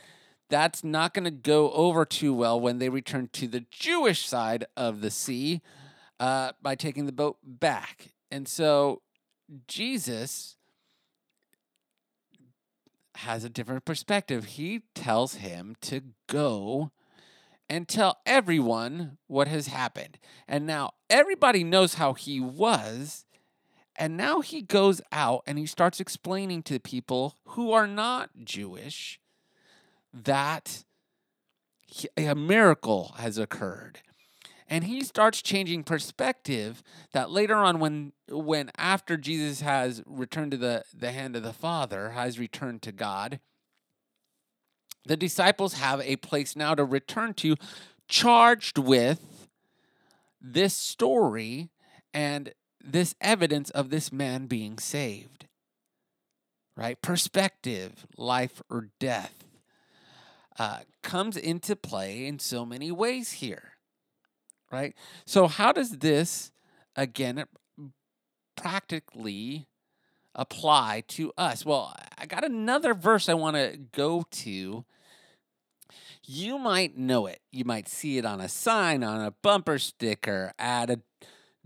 that's 0.50 0.84
not 0.84 1.14
going 1.14 1.24
to 1.24 1.32
go 1.32 1.72
over 1.72 2.06
too 2.06 2.34
well 2.34 2.60
when 2.60 2.78
they 2.78 2.90
return 2.90 3.30
to 3.34 3.48
the 3.48 3.66
Jewish 3.72 4.28
side 4.28 4.66
of 4.78 5.02
the 5.02 5.10
sea 5.10 5.62
uh, 6.20 6.52
by 6.62 6.76
taking 6.76 7.06
the 7.06 7.12
boat 7.12 7.38
back. 7.44 8.10
And 8.30 8.48
so 8.48 9.02
Jesus 9.68 10.58
has 13.16 13.44
a 13.44 13.50
different 13.50 13.86
perspective. 13.86 14.46
He 14.46 14.84
tells 14.96 15.36
him 15.36 15.76
to 15.82 16.02
go 16.28 16.92
and 17.70 17.88
tell 17.88 18.20
everyone 18.26 19.18
what 19.28 19.48
has 19.48 19.68
happened. 19.68 20.18
And 20.48 20.66
now 20.66 20.92
everybody 21.10 21.64
knows 21.64 21.96
how 21.96 22.14
he 22.14 22.40
was. 22.40 23.26
And 23.96 24.18
now 24.18 24.42
he 24.42 24.62
goes 24.62 25.02
out 25.12 25.44
and 25.46 25.58
he 25.58 25.66
starts 25.66 26.00
explaining 26.00 26.64
to 26.64 26.80
people 26.80 27.38
who 27.50 27.72
are 27.72 27.88
not 27.88 28.32
Jewish 28.44 29.20
that 30.12 30.84
a 32.18 32.34
miracle 32.34 33.16
has 33.18 33.38
occurred 33.38 34.02
and 34.74 34.86
he 34.86 35.04
starts 35.04 35.42
changing 35.44 35.84
perspective 35.84 36.82
that 37.12 37.30
later 37.30 37.56
on 37.56 37.80
when 37.80 38.12
when 38.30 38.72
after 38.78 39.18
jesus 39.18 39.62
has 39.62 40.02
returned 40.06 40.52
to 40.52 40.58
the, 40.58 40.84
the 40.94 41.12
hand 41.12 41.36
of 41.36 41.44
the 41.44 41.54
father 41.54 42.10
has 42.12 42.40
returned 42.40 42.82
to 42.82 42.92
god 42.92 43.40
the 45.06 45.18
disciples 45.18 45.74
have 45.74 46.02
a 46.02 46.16
place 46.18 46.56
now 46.56 46.76
to 46.76 46.84
return 46.84 47.34
to 47.36 47.56
charged 48.08 48.78
with 48.78 49.48
this 50.42 50.74
story 50.74 51.70
and 52.14 52.54
this 52.84 53.16
evidence 53.22 53.70
of 53.72 53.90
this 53.90 54.12
man 54.12 54.46
being 54.46 54.78
saved 54.78 55.48
right 56.76 57.02
perspective 57.02 58.06
life 58.18 58.62
or 58.70 58.90
death 59.00 59.46
uh, 60.60 60.80
comes 61.02 61.38
into 61.38 61.76
play 61.76 62.28
in 62.28 62.40
so 62.40 62.66
many 62.66 62.92
ways 62.92 63.34
here 63.34 63.74
right? 64.74 64.96
So, 65.26 65.48
how 65.48 65.72
does 65.72 66.00
this, 66.00 66.52
again, 66.96 67.46
practically 68.58 69.68
apply 70.36 71.04
to 71.10 71.32
us? 71.38 71.66
Well, 71.66 71.96
I 72.18 72.26
got 72.26 72.44
another 72.44 72.94
verse 72.94 73.30
I 73.30 73.34
want 73.34 73.56
to 73.56 73.78
go 73.92 74.26
to. 74.30 74.86
You 76.26 76.58
might 76.58 76.98
know 76.98 77.28
it. 77.28 77.42
You 77.52 77.66
might 77.66 77.88
see 77.88 78.18
it 78.18 78.26
on 78.26 78.40
a 78.40 78.48
sign, 78.48 79.04
on 79.04 79.22
a 79.22 79.32
bumper 79.32 79.78
sticker, 79.78 80.54
at 80.58 80.90
a 80.90 81.02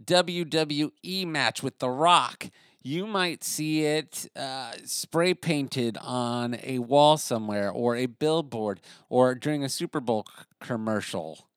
WWE 0.04 1.28
match 1.28 1.62
with 1.62 1.80
The 1.80 1.90
Rock. 1.90 2.50
You 2.82 3.06
might 3.06 3.44
see 3.44 3.84
it 3.84 4.28
uh, 4.36 4.74
spray 4.86 5.34
painted 5.34 5.98
on 6.02 6.58
a 6.64 6.80
wall 6.80 7.18
somewhere, 7.18 7.70
or 7.70 7.96
a 7.96 8.06
billboard, 8.06 8.80
or 9.10 9.36
during 9.36 9.64
a 9.64 9.70
Super 9.70 10.00
Bowl 10.00 10.26
c- 10.28 10.46
commercial 10.60 11.48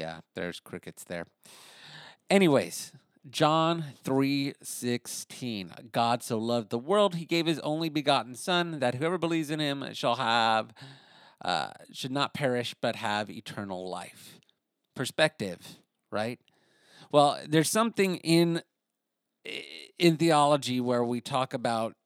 yeah, 0.00 0.20
there's 0.34 0.60
crickets 0.60 1.04
there. 1.04 1.26
Anyways, 2.30 2.92
John 3.28 3.84
3:16. 4.04 5.90
God 5.92 6.22
so 6.22 6.38
loved 6.38 6.70
the 6.70 6.78
world 6.78 7.16
he 7.16 7.26
gave 7.26 7.46
his 7.46 7.58
only 7.60 7.88
begotten 7.88 8.34
son 8.34 8.78
that 8.80 8.94
whoever 8.94 9.18
believes 9.18 9.50
in 9.50 9.60
him 9.60 9.92
shall 9.92 10.16
have 10.16 10.72
uh, 11.42 11.70
should 11.92 12.12
not 12.12 12.34
perish 12.34 12.74
but 12.80 12.96
have 12.96 13.28
eternal 13.28 13.88
life. 13.88 14.38
Perspective, 14.94 15.78
right? 16.10 16.40
Well, 17.12 17.40
there's 17.46 17.70
something 17.70 18.16
in 18.18 18.62
in 19.98 20.16
theology 20.16 20.80
where 20.80 21.04
we 21.04 21.20
talk 21.20 21.52
about 21.52 21.96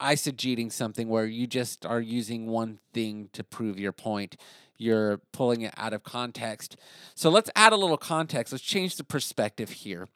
eisegeting 0.00 0.72
something 0.72 1.08
where 1.08 1.26
you 1.26 1.46
just 1.46 1.84
are 1.84 2.00
using 2.00 2.46
one 2.46 2.78
thing 2.92 3.28
to 3.32 3.44
prove 3.44 3.78
your 3.78 3.92
point 3.92 4.36
you're 4.78 5.18
pulling 5.32 5.62
it 5.62 5.74
out 5.76 5.92
of 5.92 6.02
context. 6.02 6.76
So 7.14 7.30
let's 7.30 7.50
add 7.54 7.72
a 7.72 7.76
little 7.76 7.96
context. 7.96 8.52
Let's 8.52 8.64
change 8.64 8.96
the 8.96 9.04
perspective 9.04 9.70
here. 9.70 10.08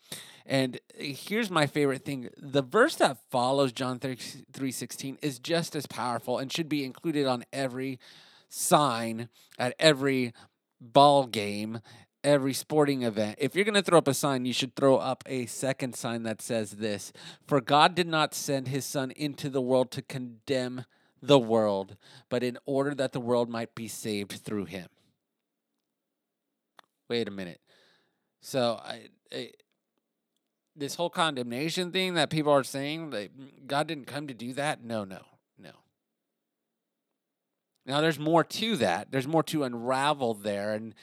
And 0.48 0.76
uh, 0.76 1.04
here's 1.04 1.50
my 1.50 1.66
favorite 1.66 2.04
thing. 2.04 2.30
The 2.36 2.62
verse 2.62 2.96
that 2.96 3.18
follows 3.30 3.70
John 3.72 4.00
3:16 4.00 5.18
is 5.22 5.38
just 5.38 5.76
as 5.76 5.86
powerful 5.86 6.38
and 6.38 6.52
should 6.52 6.68
be 6.68 6.84
included 6.84 7.26
on 7.26 7.44
every 7.52 8.00
sign 8.48 9.28
at 9.58 9.74
every 9.78 10.32
ball 10.80 11.26
game, 11.26 11.80
every 12.24 12.54
sporting 12.54 13.02
event. 13.02 13.36
If 13.38 13.54
you're 13.54 13.66
going 13.66 13.74
to 13.74 13.82
throw 13.82 13.98
up 13.98 14.08
a 14.08 14.14
sign, 14.14 14.46
you 14.46 14.54
should 14.54 14.74
throw 14.74 14.96
up 14.96 15.22
a 15.26 15.44
second 15.46 15.94
sign 15.94 16.22
that 16.22 16.40
says 16.40 16.72
this, 16.72 17.12
"For 17.46 17.60
God 17.60 17.94
did 17.94 18.08
not 18.08 18.34
send 18.34 18.68
his 18.68 18.86
son 18.86 19.10
into 19.10 19.50
the 19.50 19.60
world 19.60 19.90
to 19.92 20.02
condemn 20.02 20.86
the 21.22 21.38
world, 21.38 21.96
but 22.28 22.42
in 22.42 22.58
order 22.64 22.94
that 22.94 23.12
the 23.12 23.20
world 23.20 23.48
might 23.48 23.74
be 23.74 23.88
saved 23.88 24.32
through 24.32 24.66
him. 24.66 24.88
Wait 27.08 27.28
a 27.28 27.30
minute. 27.30 27.60
So 28.40 28.80
I, 28.82 29.08
I 29.32 29.50
this 30.78 30.94
whole 30.94 31.10
condemnation 31.10 31.90
thing 31.90 32.14
that 32.14 32.30
people 32.30 32.52
are 32.52 32.64
saying 32.64 33.10
that 33.10 33.66
God 33.66 33.86
didn't 33.86 34.06
come 34.06 34.26
to 34.28 34.34
do 34.34 34.52
that. 34.54 34.82
No, 34.82 35.04
no, 35.04 35.20
no. 35.58 35.70
Now 37.86 38.00
there's 38.00 38.18
more 38.18 38.44
to 38.44 38.76
that. 38.76 39.10
There's 39.10 39.28
more 39.28 39.42
to 39.44 39.64
unravel 39.64 40.34
there, 40.34 40.74
and 40.74 40.94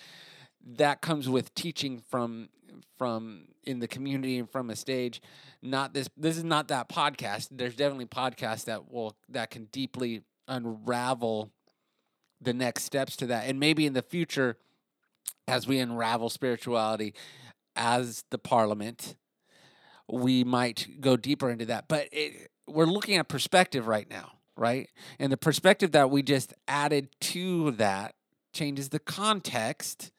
that 0.78 1.02
comes 1.02 1.28
with 1.30 1.54
teaching 1.56 2.02
from 2.10 2.50
from 2.98 3.48
in 3.64 3.80
the 3.80 3.88
community 3.88 4.38
and 4.38 4.50
from 4.50 4.70
a 4.70 4.76
stage 4.76 5.22
not 5.62 5.94
this 5.94 6.10
this 6.18 6.38
is 6.38 6.44
not 6.44 6.68
that 6.68 6.90
podcast 6.90 7.48
there's 7.52 7.76
definitely 7.76 8.06
podcasts 8.06 8.66
that 8.66 8.92
will 8.92 9.16
that 9.30 9.50
can 9.50 9.66
deeply 9.72 10.24
unravel 10.48 11.52
the 12.42 12.54
next 12.54 12.84
steps 12.84 13.16
to 13.18 13.28
that. 13.28 13.48
And 13.48 13.60
maybe 13.60 13.86
in 13.86 13.94
the 13.94 14.02
future, 14.02 14.58
as 15.48 15.68
we 15.68 15.80
unravel 15.80 16.30
spirituality 16.30 17.14
as 17.76 18.24
the 18.32 18.38
parliament, 18.38 19.16
we 20.10 20.44
might 20.44 21.02
go 21.02 21.18
deeper 21.18 21.50
into 21.50 21.66
that. 21.66 21.88
But 21.88 22.10
it, 22.12 22.52
we're 22.68 22.86
looking 22.86 23.16
at 23.16 23.28
perspective 23.28 23.88
right 23.88 24.10
now, 24.10 24.34
right? 24.56 24.90
And 25.20 25.32
the 25.32 25.38
perspective 25.38 25.92
that 25.92 26.10
we 26.10 26.24
just 26.24 26.54
added 26.68 27.10
to 27.22 27.72
that 27.72 28.16
changes 28.54 28.90
the 28.90 29.00
context 29.00 30.12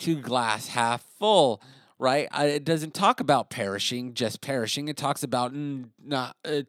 to 0.00 0.20
glass 0.20 0.68
half 0.68 1.02
full, 1.18 1.62
right? 1.98 2.28
It 2.34 2.64
doesn't 2.64 2.94
talk 2.94 3.20
about 3.20 3.50
perishing, 3.50 4.14
just 4.14 4.40
perishing. 4.40 4.88
It 4.88 4.96
talks 4.96 5.22
about 5.22 5.52
not 5.54 6.36
uh, 6.44 6.62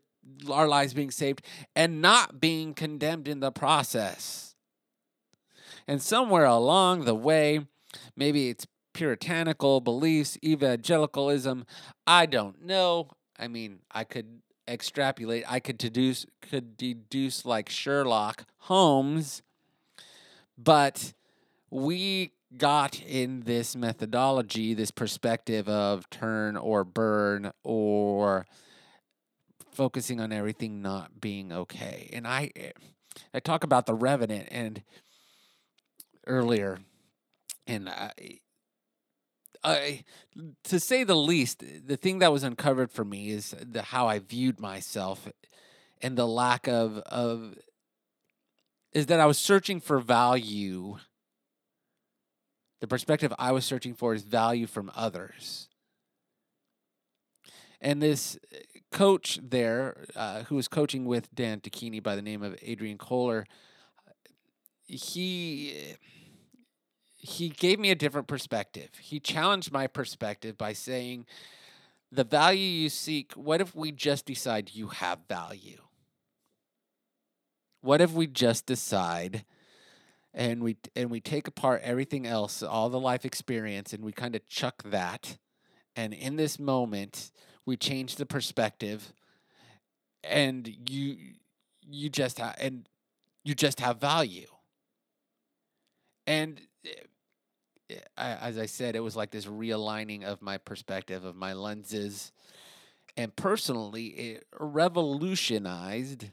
our 0.51 0.68
lives 0.68 0.94
being 0.94 1.12
saved 1.12 1.42
and 1.75 2.01
not 2.01 2.39
being 2.39 2.74
condemned 2.74 3.27
in 3.27 3.39
the 3.39 3.51
process. 3.51 4.56
And 5.88 6.01
somewhere 6.01 6.46
along 6.46 7.06
the 7.06 7.15
way, 7.15 7.62
maybe 8.15 8.50
it's 8.50 8.65
puritanical 8.95 9.81
beliefs, 9.81 10.37
evangelicalism, 10.41 11.65
I 12.07 12.25
don't 12.25 12.63
know. 12.65 13.09
I 13.37 13.49
mean, 13.49 13.79
I 13.91 14.05
could 14.05 14.41
extrapolate, 14.67 15.43
I 15.47 15.59
could 15.59 15.77
deduce 15.77 16.25
could 16.41 16.77
deduce 16.77 17.45
like 17.45 17.69
Sherlock 17.69 18.45
Holmes, 18.57 19.43
but 20.57 21.13
we 21.69 22.31
got 22.57 23.01
in 23.01 23.41
this 23.41 23.75
methodology, 23.75 24.73
this 24.73 24.91
perspective 24.91 25.67
of 25.67 26.09
turn 26.09 26.55
or 26.55 26.85
burn 26.85 27.51
or 27.65 28.47
focusing 29.73 30.21
on 30.21 30.31
everything 30.31 30.81
not 30.81 31.19
being 31.19 31.51
okay. 31.51 32.09
And 32.13 32.25
I 32.25 32.49
I 33.33 33.41
talk 33.41 33.65
about 33.65 33.87
the 33.87 33.93
revenant 33.93 34.47
and 34.51 34.81
earlier 36.25 36.79
and 37.67 37.89
I 37.89 38.11
I, 39.65 40.03
to 40.65 40.79
say 40.79 41.03
the 41.03 41.15
least, 41.15 41.63
the 41.86 41.98
thing 41.98 42.19
that 42.19 42.31
was 42.31 42.43
uncovered 42.43 42.91
for 42.91 43.03
me 43.03 43.29
is 43.29 43.55
the 43.60 43.81
how 43.81 44.07
I 44.07 44.19
viewed 44.19 44.60
myself, 44.60 45.27
and 46.01 46.17
the 46.17 46.27
lack 46.27 46.67
of 46.67 47.00
of 47.00 47.55
is 48.93 49.07
that 49.07 49.19
I 49.19 49.25
was 49.25 49.38
searching 49.38 49.79
for 49.81 50.00
value. 50.00 50.98
The 52.79 52.88
perspective 52.88 53.34
I 53.39 53.51
was 53.51 53.65
searching 53.65 53.95
for 53.95 54.13
is 54.13 54.24
value 54.24 54.67
from 54.67 54.91
others. 54.95 55.67
And 57.81 58.01
this 58.01 58.38
coach 58.91 59.39
there, 59.41 60.05
uh, 60.15 60.43
who 60.43 60.55
was 60.55 60.67
coaching 60.67 61.05
with 61.05 61.34
Dan 61.34 61.60
Tocchini 61.60 62.01
by 62.01 62.15
the 62.15 62.22
name 62.22 62.43
of 62.43 62.55
Adrian 62.62 62.98
Kohler, 62.98 63.45
he 64.86 65.95
he 67.25 67.50
gave 67.50 67.79
me 67.79 67.89
a 67.91 67.96
different 67.96 68.27
perspective. 68.27 68.89
He 69.00 69.20
challenged 69.20 69.72
my 69.72 69.88
perspective 69.88 70.58
by 70.58 70.74
saying, 70.74 71.25
the 72.12 72.24
value 72.24 72.67
you 72.67 72.89
seek, 72.89 73.34
what 73.34 73.62
if 73.62 73.75
we 73.75 73.91
just 73.91 74.25
decide 74.25 74.72
you 74.74 74.88
have 74.88 75.20
value? 75.27 75.82
What 77.82 77.99
if 77.99 78.12
we 78.12 78.28
just 78.28 78.65
decide 78.65 79.43
and 80.34 80.62
we 80.62 80.78
and 80.95 81.10
we 81.10 81.19
take 81.19 81.47
apart 81.47 81.82
everything 81.84 82.28
else, 82.28 82.62
all 82.62 82.89
the 82.89 82.99
life 82.99 83.26
experience 83.26 83.91
and 83.93 84.04
we 84.04 84.12
kind 84.12 84.36
of 84.36 84.45
chuck 84.47 84.84
that 84.86 85.38
and 85.95 86.13
in 86.13 86.36
this 86.36 86.60
moment 86.60 87.32
we 87.65 87.78
change 87.78 88.17
the 88.17 88.26
perspective 88.26 89.13
and 90.23 90.67
you 90.89 91.17
you 91.82 92.10
just 92.10 92.39
have 92.39 92.56
and 92.60 92.88
you 93.43 93.56
just 93.56 93.80
have 93.80 93.99
value. 93.99 94.47
And 96.28 96.60
eh, 96.86 96.89
Eh, 97.89 97.95
as 98.17 98.58
I 98.58 98.65
said, 98.65 98.95
it 98.95 99.02
was 99.02 99.15
like 99.15 99.32
this 99.32 99.45
realigning 99.45 100.24
of 100.24 100.41
my 100.41 100.58
perspective, 100.58 101.24
of 101.24 101.36
my 101.36 101.54
lenses. 101.54 102.32
And 103.17 103.36
personally, 103.36 104.08
it 104.08 104.48
revolutionized 104.60 106.26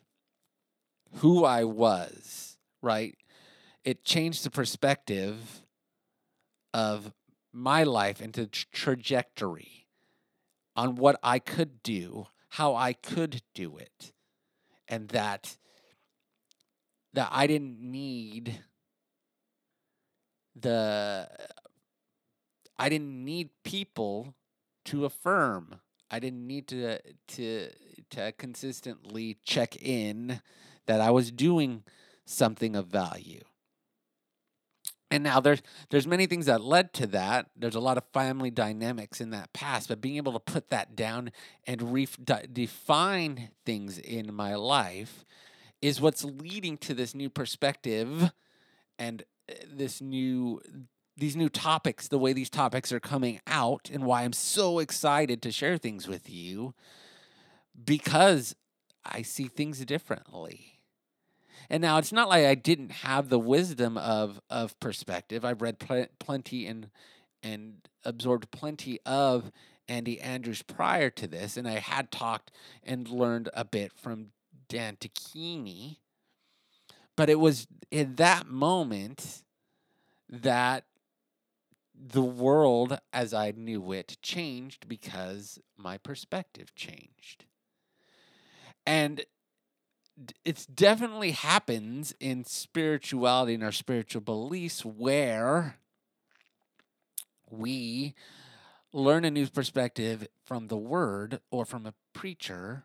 who 1.16 1.44
I 1.44 1.64
was, 1.64 2.56
right? 2.80 3.16
It 3.84 4.04
changed 4.04 4.44
the 4.44 4.50
perspective 4.50 5.66
of 6.72 7.12
my 7.52 7.82
life 7.84 8.18
the 8.32 8.46
trajectory 8.46 9.86
on 10.74 10.96
what 10.96 11.18
I 11.22 11.38
could 11.38 11.82
do, 11.82 12.28
how 12.48 12.74
I 12.74 12.94
could 12.94 13.42
do 13.54 13.76
it, 13.76 14.12
and 14.88 15.08
that 15.08 15.58
that 17.12 17.28
I 17.30 17.46
didn't 17.46 17.78
need 17.78 18.60
the 20.54 21.28
I 22.78 22.88
didn't 22.88 23.24
need 23.24 23.50
people 23.64 24.34
to 24.86 25.04
affirm. 25.04 25.80
I 26.10 26.18
didn't 26.18 26.46
need 26.46 26.68
to 26.68 26.98
to 27.28 27.70
to 28.10 28.32
consistently 28.32 29.38
check 29.44 29.76
in 29.76 30.40
that 30.86 31.00
I 31.00 31.10
was 31.10 31.30
doing 31.30 31.84
something 32.24 32.76
of 32.76 32.86
value. 32.86 33.42
And 35.10 35.22
now 35.22 35.40
there's 35.40 35.62
there's 35.90 36.06
many 36.06 36.26
things 36.26 36.46
that 36.46 36.62
led 36.62 36.92
to 36.94 37.06
that. 37.08 37.50
There's 37.54 37.74
a 37.74 37.80
lot 37.80 37.98
of 37.98 38.04
family 38.12 38.50
dynamics 38.50 39.20
in 39.20 39.30
that 39.30 39.52
past, 39.52 39.88
but 39.88 40.00
being 40.00 40.16
able 40.16 40.32
to 40.32 40.40
put 40.40 40.70
that 40.70 40.96
down 40.96 41.32
and 41.66 41.92
re- 41.92 42.08
define 42.50 43.50
things 43.66 43.98
in 43.98 44.34
my 44.34 44.54
life 44.54 45.24
is 45.82 46.00
what's 46.00 46.24
leading 46.24 46.78
to 46.78 46.94
this 46.94 47.14
new 47.14 47.28
perspective 47.28 48.32
and 48.98 49.24
this 49.70 50.00
new 50.00 50.60
these 51.16 51.36
new 51.36 51.48
topics, 51.48 52.08
the 52.08 52.18
way 52.18 52.32
these 52.32 52.50
topics 52.50 52.90
are 52.90 53.00
coming 53.00 53.40
out, 53.46 53.90
and 53.92 54.04
why 54.04 54.22
I'm 54.22 54.32
so 54.32 54.78
excited 54.78 55.42
to 55.42 55.52
share 55.52 55.76
things 55.76 56.08
with 56.08 56.30
you 56.30 56.74
because 57.84 58.56
I 59.04 59.22
see 59.22 59.48
things 59.48 59.84
differently. 59.84 60.78
And 61.68 61.80
now 61.80 61.98
it's 61.98 62.12
not 62.12 62.28
like 62.28 62.44
I 62.44 62.54
didn't 62.54 62.92
have 62.92 63.28
the 63.28 63.38
wisdom 63.38 63.96
of 63.96 64.40
of 64.50 64.78
perspective. 64.80 65.44
I've 65.44 65.62
read 65.62 65.78
pl- 65.78 66.06
plenty 66.18 66.66
and 66.66 66.90
and 67.42 67.76
absorbed 68.04 68.50
plenty 68.50 68.98
of 69.04 69.50
Andy 69.88 70.20
Andrews 70.20 70.62
prior 70.62 71.10
to 71.10 71.26
this, 71.26 71.56
and 71.56 71.68
I 71.68 71.78
had 71.78 72.10
talked 72.10 72.50
and 72.82 73.08
learned 73.08 73.48
a 73.54 73.64
bit 73.64 73.92
from 73.92 74.28
Dan 74.68 74.96
Tocchini. 74.96 75.98
But 77.16 77.28
it 77.28 77.38
was 77.38 77.66
in 77.90 78.16
that 78.16 78.46
moment 78.46 79.42
that 80.28 80.84
the 81.94 82.22
world 82.22 82.98
as 83.12 83.32
I 83.34 83.52
knew 83.52 83.92
it 83.92 84.16
changed 84.22 84.88
because 84.88 85.58
my 85.76 85.98
perspective 85.98 86.74
changed. 86.74 87.44
And 88.86 89.24
it 90.44 90.66
definitely 90.74 91.32
happens 91.32 92.14
in 92.18 92.44
spirituality 92.44 93.54
and 93.54 93.64
our 93.64 93.72
spiritual 93.72 94.20
beliefs 94.20 94.84
where 94.84 95.76
we 97.50 98.14
learn 98.92 99.24
a 99.24 99.30
new 99.30 99.46
perspective 99.46 100.26
from 100.44 100.68
the 100.68 100.76
word 100.76 101.40
or 101.50 101.64
from 101.64 101.86
a 101.86 101.94
preacher 102.12 102.84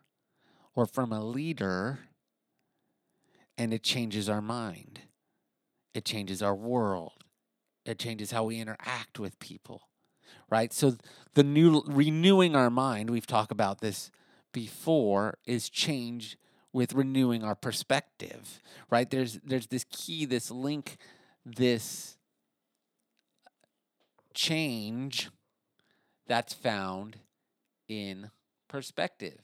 or 0.74 0.86
from 0.86 1.12
a 1.12 1.24
leader 1.24 2.07
and 3.58 3.74
it 3.74 3.82
changes 3.82 4.30
our 4.30 4.40
mind. 4.40 5.00
It 5.92 6.06
changes 6.06 6.42
our 6.42 6.54
world 6.54 7.18
it 7.88 7.98
changes 7.98 8.30
how 8.30 8.44
we 8.44 8.60
interact 8.60 9.18
with 9.18 9.38
people, 9.38 9.88
right? 10.50 10.74
So 10.74 10.96
the 11.32 11.42
new 11.42 11.82
renewing 11.86 12.54
our 12.54 12.68
mind, 12.68 13.08
we've 13.08 13.26
talked 13.26 13.50
about 13.50 13.80
this 13.80 14.10
before, 14.52 15.38
is 15.46 15.70
change 15.70 16.36
with 16.70 16.92
renewing 16.92 17.42
our 17.42 17.54
perspective, 17.54 18.60
right? 18.90 19.08
There's 19.08 19.40
there's 19.42 19.68
this 19.68 19.86
key, 19.90 20.26
this 20.26 20.50
link, 20.50 20.98
this 21.46 22.18
change 24.34 25.30
that's 26.26 26.52
found 26.52 27.16
in 27.88 28.30
perspective. 28.68 29.40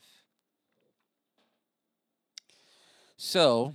So, 3.17 3.73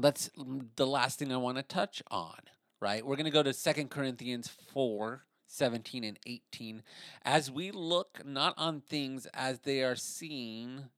that's 0.00 0.30
the 0.76 0.86
last 0.86 1.18
thing 1.18 1.32
I 1.32 1.36
want 1.36 1.58
to 1.58 1.62
touch 1.62 2.02
on 2.10 2.40
right? 2.82 3.06
We're 3.06 3.16
going 3.16 3.24
to 3.26 3.30
go 3.30 3.44
to 3.44 3.54
Second 3.54 3.90
Corinthians 3.90 4.48
4 4.48 5.24
17 5.46 6.02
and 6.02 6.18
18 6.26 6.82
as 7.26 7.50
we 7.50 7.70
look 7.70 8.24
not 8.24 8.54
on 8.56 8.80
things 8.80 9.26
as 9.34 9.60
they 9.60 9.82
are 9.82 9.94
seen, 9.94 10.88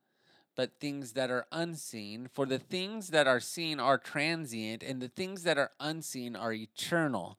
but 0.54 0.78
things 0.78 1.12
that 1.12 1.28
are 1.28 1.46
unseen. 1.50 2.28
For 2.32 2.46
the 2.46 2.60
things 2.60 3.08
that 3.08 3.26
are 3.26 3.40
seen 3.40 3.80
are 3.80 3.98
transient, 3.98 4.84
and 4.84 5.02
the 5.02 5.08
things 5.08 5.42
that 5.42 5.58
are 5.58 5.72
unseen 5.80 6.36
are 6.36 6.52
eternal. 6.52 7.38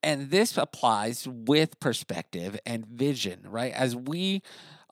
And 0.00 0.30
this 0.30 0.56
applies 0.56 1.26
with 1.28 1.80
perspective 1.80 2.58
and 2.64 2.86
vision, 2.86 3.40
right? 3.48 3.72
As 3.72 3.96
we 3.96 4.42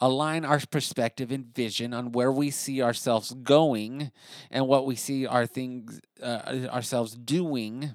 align 0.01 0.45
our 0.45 0.61
perspective 0.71 1.31
and 1.31 1.55
vision 1.55 1.93
on 1.93 2.13
where 2.13 2.33
we 2.33 2.51
see 2.51 2.83
ourselves 2.83 3.33
going 3.43 4.11
and 4.51 4.67
what 4.67 4.87
we 4.87 4.97
see 4.97 5.27
our 5.27 5.47
things 5.47 6.01
uh, 6.23 6.69
ourselves 6.73 7.15
doing 7.15 7.95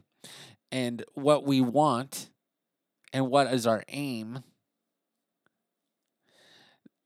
and 0.72 1.04
what 1.14 1.46
we 1.46 1.62
want 1.62 2.30
and 3.14 3.30
what 3.30 3.52
is 3.52 3.66
our 3.66 3.84
aim. 3.90 4.44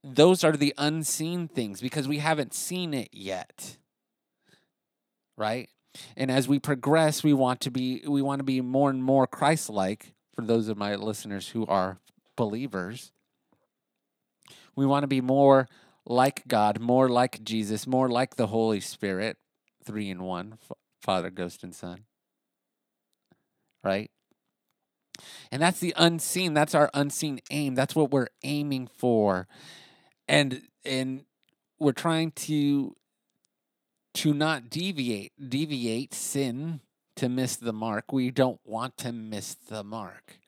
Those 0.02 0.44
are 0.44 0.56
the 0.56 0.74
unseen 0.78 1.48
things 1.48 1.80
because 1.80 2.08
we 2.08 2.18
haven't 2.18 2.54
seen 2.54 2.94
it 2.94 3.10
yet 3.12 3.76
right? 5.40 5.70
And 6.16 6.30
as 6.30 6.46
we 6.46 6.60
progress 6.60 7.24
we 7.24 7.32
want 7.32 7.60
to 7.62 7.70
be 7.70 8.02
we 8.06 8.22
want 8.22 8.38
to 8.38 8.44
be 8.44 8.60
more 8.60 8.90
and 8.90 9.02
more 9.02 9.26
christ-like 9.26 10.14
for 10.36 10.42
those 10.42 10.68
of 10.68 10.76
my 10.76 10.94
listeners 10.94 11.48
who 11.48 11.66
are 11.66 11.98
believers 12.36 13.10
we 14.76 14.86
want 14.86 15.02
to 15.02 15.08
be 15.08 15.20
more 15.20 15.68
like 16.06 16.46
god 16.48 16.80
more 16.80 17.08
like 17.08 17.42
jesus 17.44 17.86
more 17.86 18.08
like 18.08 18.36
the 18.36 18.48
holy 18.48 18.80
spirit. 18.80 19.36
Three 19.84 20.10
in 20.10 20.22
one 20.22 20.58
father 21.00 21.30
ghost 21.30 21.62
and 21.62 21.74
son. 21.74 22.04
Right? 23.82 24.10
And 25.50 25.60
that's 25.60 25.80
the 25.80 25.94
unseen. 25.96 26.54
That's 26.54 26.74
our 26.74 26.90
unseen 26.94 27.40
aim. 27.50 27.74
That's 27.74 27.94
what 27.94 28.10
we're 28.10 28.28
aiming 28.42 28.88
for. 28.88 29.48
And 30.28 30.62
and 30.84 31.24
we're 31.78 31.92
trying 31.92 32.32
to 32.32 32.94
to 34.14 34.34
not 34.34 34.70
deviate 34.70 35.32
deviate 35.48 36.14
sin 36.14 36.80
to 37.16 37.28
miss 37.28 37.56
the 37.56 37.72
mark. 37.72 38.12
We 38.12 38.30
don't 38.30 38.60
want 38.64 38.96
to 38.98 39.12
miss 39.12 39.54
the 39.54 39.82
mark. 39.82 40.38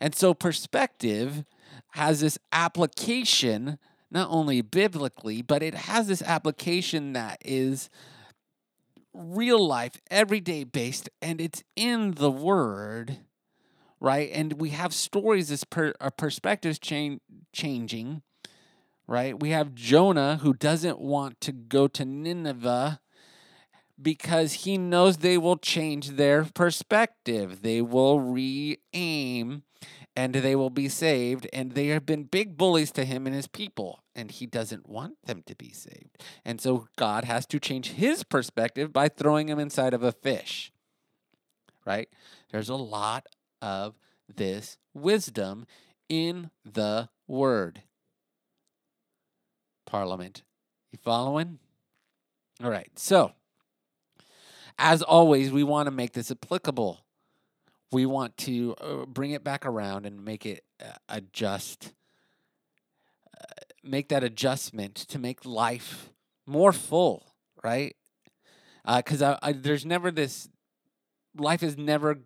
And 0.00 0.14
so 0.14 0.34
perspective 0.34 1.44
has 1.90 2.20
this 2.20 2.38
application 2.52 3.78
not 4.10 4.28
only 4.30 4.60
biblically 4.60 5.42
but 5.42 5.62
it 5.62 5.74
has 5.74 6.08
this 6.08 6.22
application 6.22 7.12
that 7.12 7.38
is 7.44 7.88
real 9.12 9.66
life 9.66 10.00
everyday 10.10 10.64
based 10.64 11.08
and 11.20 11.40
it's 11.40 11.62
in 11.76 12.12
the 12.12 12.30
word 12.30 13.18
right 14.00 14.30
and 14.32 14.54
we 14.54 14.70
have 14.70 14.94
stories 14.94 15.50
as 15.50 15.64
per, 15.64 15.92
perspectives 16.16 16.78
change 16.78 17.20
changing 17.52 18.22
right? 19.08 19.40
We 19.40 19.50
have 19.50 19.74
Jonah 19.74 20.36
who 20.42 20.52
doesn't 20.52 21.00
want 21.00 21.40
to 21.40 21.50
go 21.50 21.88
to 21.88 22.04
Nineveh 22.04 23.00
because 24.00 24.52
he 24.52 24.78
knows 24.78 25.16
they 25.16 25.38
will 25.38 25.56
change 25.56 26.10
their 26.10 26.44
perspective. 26.44 27.62
They 27.62 27.82
will 27.82 28.20
re 28.20 28.78
aim 28.92 29.64
and 30.18 30.34
they 30.34 30.56
will 30.56 30.68
be 30.68 30.88
saved. 30.88 31.46
And 31.52 31.72
they 31.72 31.86
have 31.88 32.04
been 32.04 32.24
big 32.24 32.56
bullies 32.56 32.90
to 32.92 33.04
him 33.04 33.24
and 33.24 33.36
his 33.36 33.46
people. 33.46 34.02
And 34.16 34.32
he 34.32 34.46
doesn't 34.46 34.88
want 34.88 35.14
them 35.24 35.44
to 35.46 35.54
be 35.54 35.70
saved. 35.70 36.24
And 36.44 36.60
so 36.60 36.88
God 36.96 37.24
has 37.24 37.46
to 37.46 37.60
change 37.60 37.92
his 37.92 38.24
perspective 38.24 38.92
by 38.92 39.08
throwing 39.08 39.48
him 39.48 39.60
inside 39.60 39.94
of 39.94 40.02
a 40.02 40.10
fish, 40.10 40.72
right? 41.86 42.08
There's 42.50 42.68
a 42.68 42.74
lot 42.74 43.26
of 43.62 43.94
this 44.34 44.76
wisdom 44.92 45.66
in 46.08 46.50
the 46.64 47.10
word. 47.28 47.82
Parliament. 49.86 50.42
You 50.90 50.98
following? 51.00 51.60
All 52.60 52.70
right. 52.70 52.90
So, 52.96 53.34
as 54.78 55.00
always, 55.00 55.52
we 55.52 55.62
want 55.62 55.86
to 55.86 55.92
make 55.92 56.12
this 56.12 56.32
applicable. 56.32 57.04
We 57.90 58.04
want 58.06 58.36
to 58.38 58.74
uh, 58.80 59.06
bring 59.06 59.30
it 59.30 59.42
back 59.42 59.64
around 59.64 60.04
and 60.04 60.24
make 60.24 60.44
it 60.44 60.64
uh, 60.82 60.92
adjust, 61.08 61.92
uh, 63.34 63.44
make 63.82 64.08
that 64.10 64.22
adjustment 64.22 64.94
to 64.94 65.18
make 65.18 65.44
life 65.44 66.10
more 66.46 66.72
full, 66.72 67.34
right? 67.64 67.96
Because 68.86 69.22
uh, 69.22 69.38
there's 69.54 69.86
never 69.86 70.10
this, 70.10 70.48
life 71.36 71.62
is 71.62 71.76
never, 71.78 72.20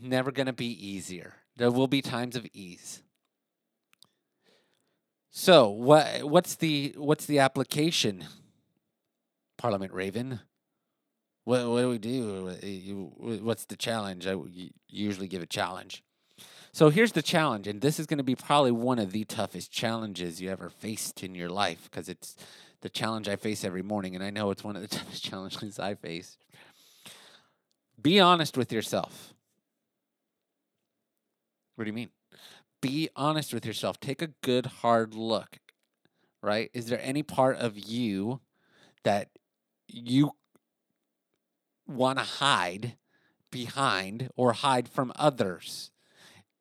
never 0.00 0.30
going 0.30 0.46
to 0.46 0.52
be 0.52 0.66
easier. 0.66 1.34
There 1.56 1.70
will 1.70 1.88
be 1.88 2.02
times 2.02 2.36
of 2.36 2.46
ease. 2.52 3.02
So 5.34 5.70
what 5.70 6.24
what's 6.24 6.56
the 6.56 6.94
what's 6.98 7.24
the 7.24 7.38
application? 7.38 8.24
Parliament 9.56 9.92
Raven. 9.92 10.40
What 11.44 11.68
what 11.68 11.80
do 11.80 11.88
we 11.88 11.98
do? 11.98 12.56
Eh, 12.62 13.38
what's 13.40 13.64
the 13.64 13.76
challenge? 13.76 14.26
I 14.26 14.36
usually 14.88 15.28
give 15.28 15.42
a 15.42 15.46
challenge. 15.46 16.02
So 16.72 16.88
here's 16.88 17.12
the 17.12 17.22
challenge, 17.22 17.66
and 17.66 17.80
this 17.82 18.00
is 18.00 18.06
going 18.06 18.18
to 18.18 18.24
be 18.24 18.34
probably 18.34 18.70
one 18.70 18.98
of 18.98 19.12
the 19.12 19.24
toughest 19.24 19.70
challenges 19.70 20.40
you 20.40 20.50
ever 20.50 20.70
faced 20.70 21.22
in 21.22 21.34
your 21.34 21.50
life 21.50 21.88
because 21.90 22.08
it's 22.08 22.34
the 22.80 22.88
challenge 22.88 23.28
I 23.28 23.36
face 23.36 23.62
every 23.62 23.82
morning, 23.82 24.14
and 24.14 24.24
I 24.24 24.30
know 24.30 24.50
it's 24.50 24.64
one 24.64 24.76
of 24.76 24.82
the 24.82 24.88
toughest 24.96 25.22
challenges 25.22 25.78
I 25.78 25.94
face. 25.94 26.38
Be 28.00 28.20
honest 28.20 28.56
with 28.56 28.72
yourself. 28.72 29.34
What 31.76 31.84
do 31.84 31.90
you 31.90 31.94
mean? 31.94 32.10
be 32.82 33.08
honest 33.16 33.54
with 33.54 33.64
yourself. 33.64 33.98
Take 33.98 34.20
a 34.20 34.32
good 34.42 34.66
hard 34.66 35.14
look. 35.14 35.58
Right? 36.42 36.70
Is 36.74 36.86
there 36.86 37.00
any 37.00 37.22
part 37.22 37.56
of 37.56 37.78
you 37.78 38.40
that 39.04 39.30
you 39.88 40.32
want 41.94 42.18
to 42.18 42.24
hide 42.24 42.96
behind 43.50 44.30
or 44.36 44.52
hide 44.52 44.88
from 44.88 45.12
others? 45.16 45.90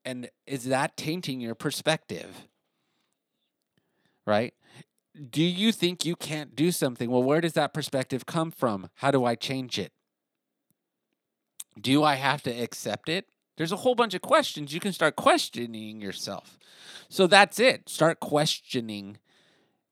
And 0.04 0.30
is 0.46 0.66
that 0.66 0.98
tainting 0.98 1.42
your 1.42 1.56
perspective? 1.56 2.48
Right? 4.26 4.54
Do 5.30 5.44
you 5.44 5.72
think 5.72 6.06
you 6.06 6.16
can't 6.16 6.56
do 6.56 6.72
something? 6.72 7.10
Well, 7.10 7.24
where 7.24 7.42
does 7.42 7.54
that 7.54 7.74
perspective 7.74 8.26
come 8.26 8.52
from? 8.52 8.90
How 8.96 9.12
do 9.12 9.26
I 9.26 9.36
change 9.36 9.78
it? 9.78 9.92
Do 11.80 12.04
I 12.04 12.16
have 12.16 12.42
to 12.44 12.52
accept 12.52 13.10
it? 13.10 13.28
There's 13.58 13.72
a 13.72 13.78
whole 13.78 13.96
bunch 13.96 14.14
of 14.14 14.22
questions. 14.22 14.74
You 14.74 14.80
can 14.80 14.94
start 14.94 15.16
questioning 15.16 16.02
yourself. 16.02 16.58
So 17.10 17.28
that's 17.28 17.60
it. 17.60 17.90
Start 17.90 18.20
questioning 18.20 19.18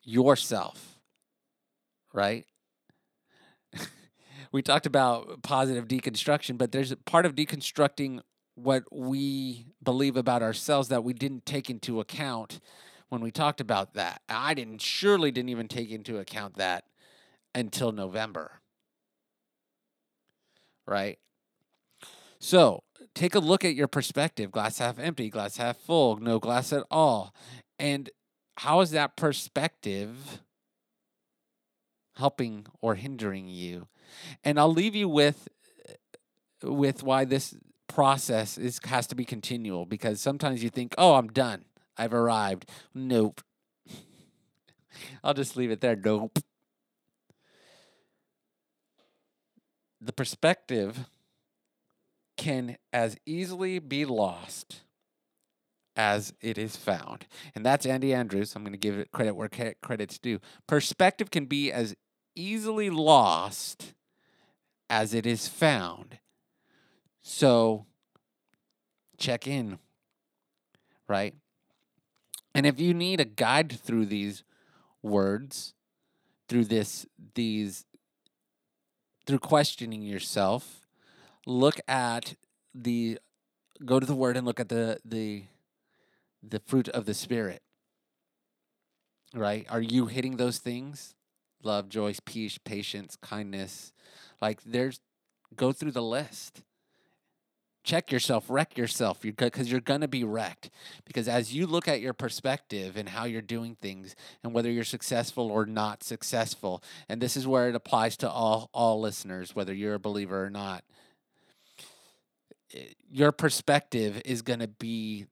yourself, 0.04 1.00
right? 2.14 2.46
We 4.52 4.62
talked 4.62 4.86
about 4.86 5.44
positive 5.44 5.88
deconstruction, 5.88 6.58
but 6.58 6.72
there's 6.72 6.92
a 6.92 6.98
part 6.98 7.26
of 7.26 7.36
deconstructing 7.36 8.22
what 8.56 8.84
we 8.92 9.68
believe 9.82 10.18
about 10.18 10.42
ourselves 10.42 10.90
that 10.90 11.04
we 11.04 11.14
didn't 11.14 11.46
take 11.46 11.70
into 11.70 12.00
account 12.00 12.60
when 13.10 13.22
we 13.22 13.32
talked 13.32 13.62
about 13.62 13.94
that. 13.94 14.22
I 14.28 14.54
didn't 14.54 14.82
surely 14.82 15.32
didn't 15.32 15.50
even 15.50 15.68
take 15.68 15.92
into 15.92 16.18
account 16.18 16.58
that 16.58 16.86
until 17.54 17.92
November. 17.92 18.62
Right? 20.86 21.20
So, 22.40 22.84
take 23.14 23.36
a 23.36 23.40
look 23.40 23.64
at 23.64 23.76
your 23.76 23.88
perspective 23.88 24.52
glass 24.52 24.80
half 24.80 24.98
empty, 24.98 25.30
glass 25.30 25.58
half 25.58 25.78
full, 25.78 26.18
no 26.18 26.40
glass 26.40 26.74
at 26.74 26.84
all. 26.90 27.34
And 27.78 28.10
how 28.58 28.82
is 28.82 28.92
that 28.92 29.16
perspective 29.16 30.42
helping 32.16 32.66
or 32.82 32.96
hindering 32.96 33.48
you? 33.48 33.88
And 34.44 34.60
I'll 34.60 34.72
leave 34.72 34.96
you 34.96 35.10
with 35.10 35.48
with 36.64 37.04
why 37.04 37.26
this 37.26 37.56
process 37.88 38.58
is 38.58 38.80
has 38.86 39.08
to 39.08 39.16
be 39.16 39.26
continual 39.26 39.86
because 39.86 40.22
sometimes 40.22 40.64
you 40.64 40.70
think, 40.70 40.94
"Oh, 40.98 41.16
I'm 41.16 41.28
done. 41.28 41.66
I've 41.98 42.14
arrived." 42.14 42.70
Nope. 42.94 43.42
I'll 45.24 45.34
just 45.34 45.58
leave 45.58 45.72
it 45.72 45.82
there. 45.82 45.96
Nope. 45.96 46.40
The 50.02 50.14
perspective 50.14 51.10
can 52.38 52.78
as 52.94 53.18
easily 53.26 53.80
be 53.80 54.06
lost 54.06 54.82
as 56.00 56.34
it 56.40 56.58
is 56.58 56.78
found. 56.78 57.28
And 57.54 57.66
that's 57.66 57.86
Andy 57.86 58.14
Andrews. 58.14 58.56
I'm 58.56 58.64
going 58.64 58.72
to 58.72 58.80
give 58.80 58.98
it 58.98 59.12
credit 59.12 59.36
where 59.36 59.50
credit's 59.82 60.18
due. 60.18 60.40
Perspective 60.66 61.30
can 61.30 61.46
be 61.46 61.70
as 61.70 61.96
easily 62.36 62.90
lost 62.90 63.94
as 64.90 65.14
it 65.14 65.26
is 65.26 65.48
found. 65.48 66.20
So 67.22 67.86
check 69.18 69.48
in, 69.48 69.80
right? 71.08 71.36
And 72.56 72.66
if 72.66 72.80
you 72.80 72.94
need 72.94 73.20
a 73.20 73.26
guide 73.26 73.72
through 73.72 74.08
these 74.08 74.44
words, 75.02 75.74
through 76.48 76.66
this, 76.66 77.06
these, 77.36 77.86
through 79.26 79.40
questioning 79.40 80.02
yourself, 80.02 80.88
look 81.46 81.80
at 81.88 82.36
the 82.74 83.20
go 83.86 84.00
to 84.00 84.06
the 84.06 84.16
word 84.16 84.38
and 84.38 84.46
look 84.46 84.60
at 84.60 84.70
the 84.70 85.00
the 85.04 85.44
the 86.44 86.60
fruit 86.60 86.88
of 86.90 87.06
the 87.06 87.14
spirit 87.14 87.62
right 89.34 89.66
are 89.70 89.82
you 89.82 90.06
hitting 90.06 90.38
those 90.38 90.60
things 90.60 91.16
love 91.64 91.90
joy 91.90 92.14
peace 92.26 92.58
patience 92.58 93.18
kindness 93.22 93.94
like 94.42 94.62
there's 94.64 95.00
go 95.56 95.72
through 95.72 95.92
the 95.92 96.02
list 96.02 96.64
check 97.90 98.12
yourself, 98.12 98.46
wreck 98.50 98.78
yourself, 98.78 99.22
because 99.22 99.72
you're 99.72 99.82
going 99.82 100.02
to 100.02 100.08
be 100.08 100.24
wrecked. 100.24 100.70
Because 101.06 101.28
as 101.28 101.56
you 101.56 101.66
look 101.66 101.88
at 101.88 102.02
your 102.02 102.14
perspective 102.14 102.96
and 102.96 103.10
how 103.10 103.26
you're 103.26 103.42
doing 103.42 103.76
things, 103.82 104.16
and 104.44 104.54
whether 104.54 104.70
you're 104.70 104.84
successful 104.84 105.50
or 105.50 105.66
not 105.66 106.04
successful, 106.04 106.84
and 107.08 107.20
this 107.20 107.36
is 107.36 107.48
where 107.48 107.70
it 107.70 107.76
applies 107.76 108.16
to 108.18 108.30
all 108.30 108.70
all 108.74 109.00
listeners, 109.00 109.56
whether 109.56 109.74
you're 109.74 109.96
a 109.96 110.00
believer 110.00 110.44
or 110.46 110.50
not, 110.52 110.84
eh, 112.74 112.94
your 113.10 113.32
perspective 113.32 114.22
is 114.24 114.44
going 114.44 114.60
to 114.60 114.68
be 114.68 115.26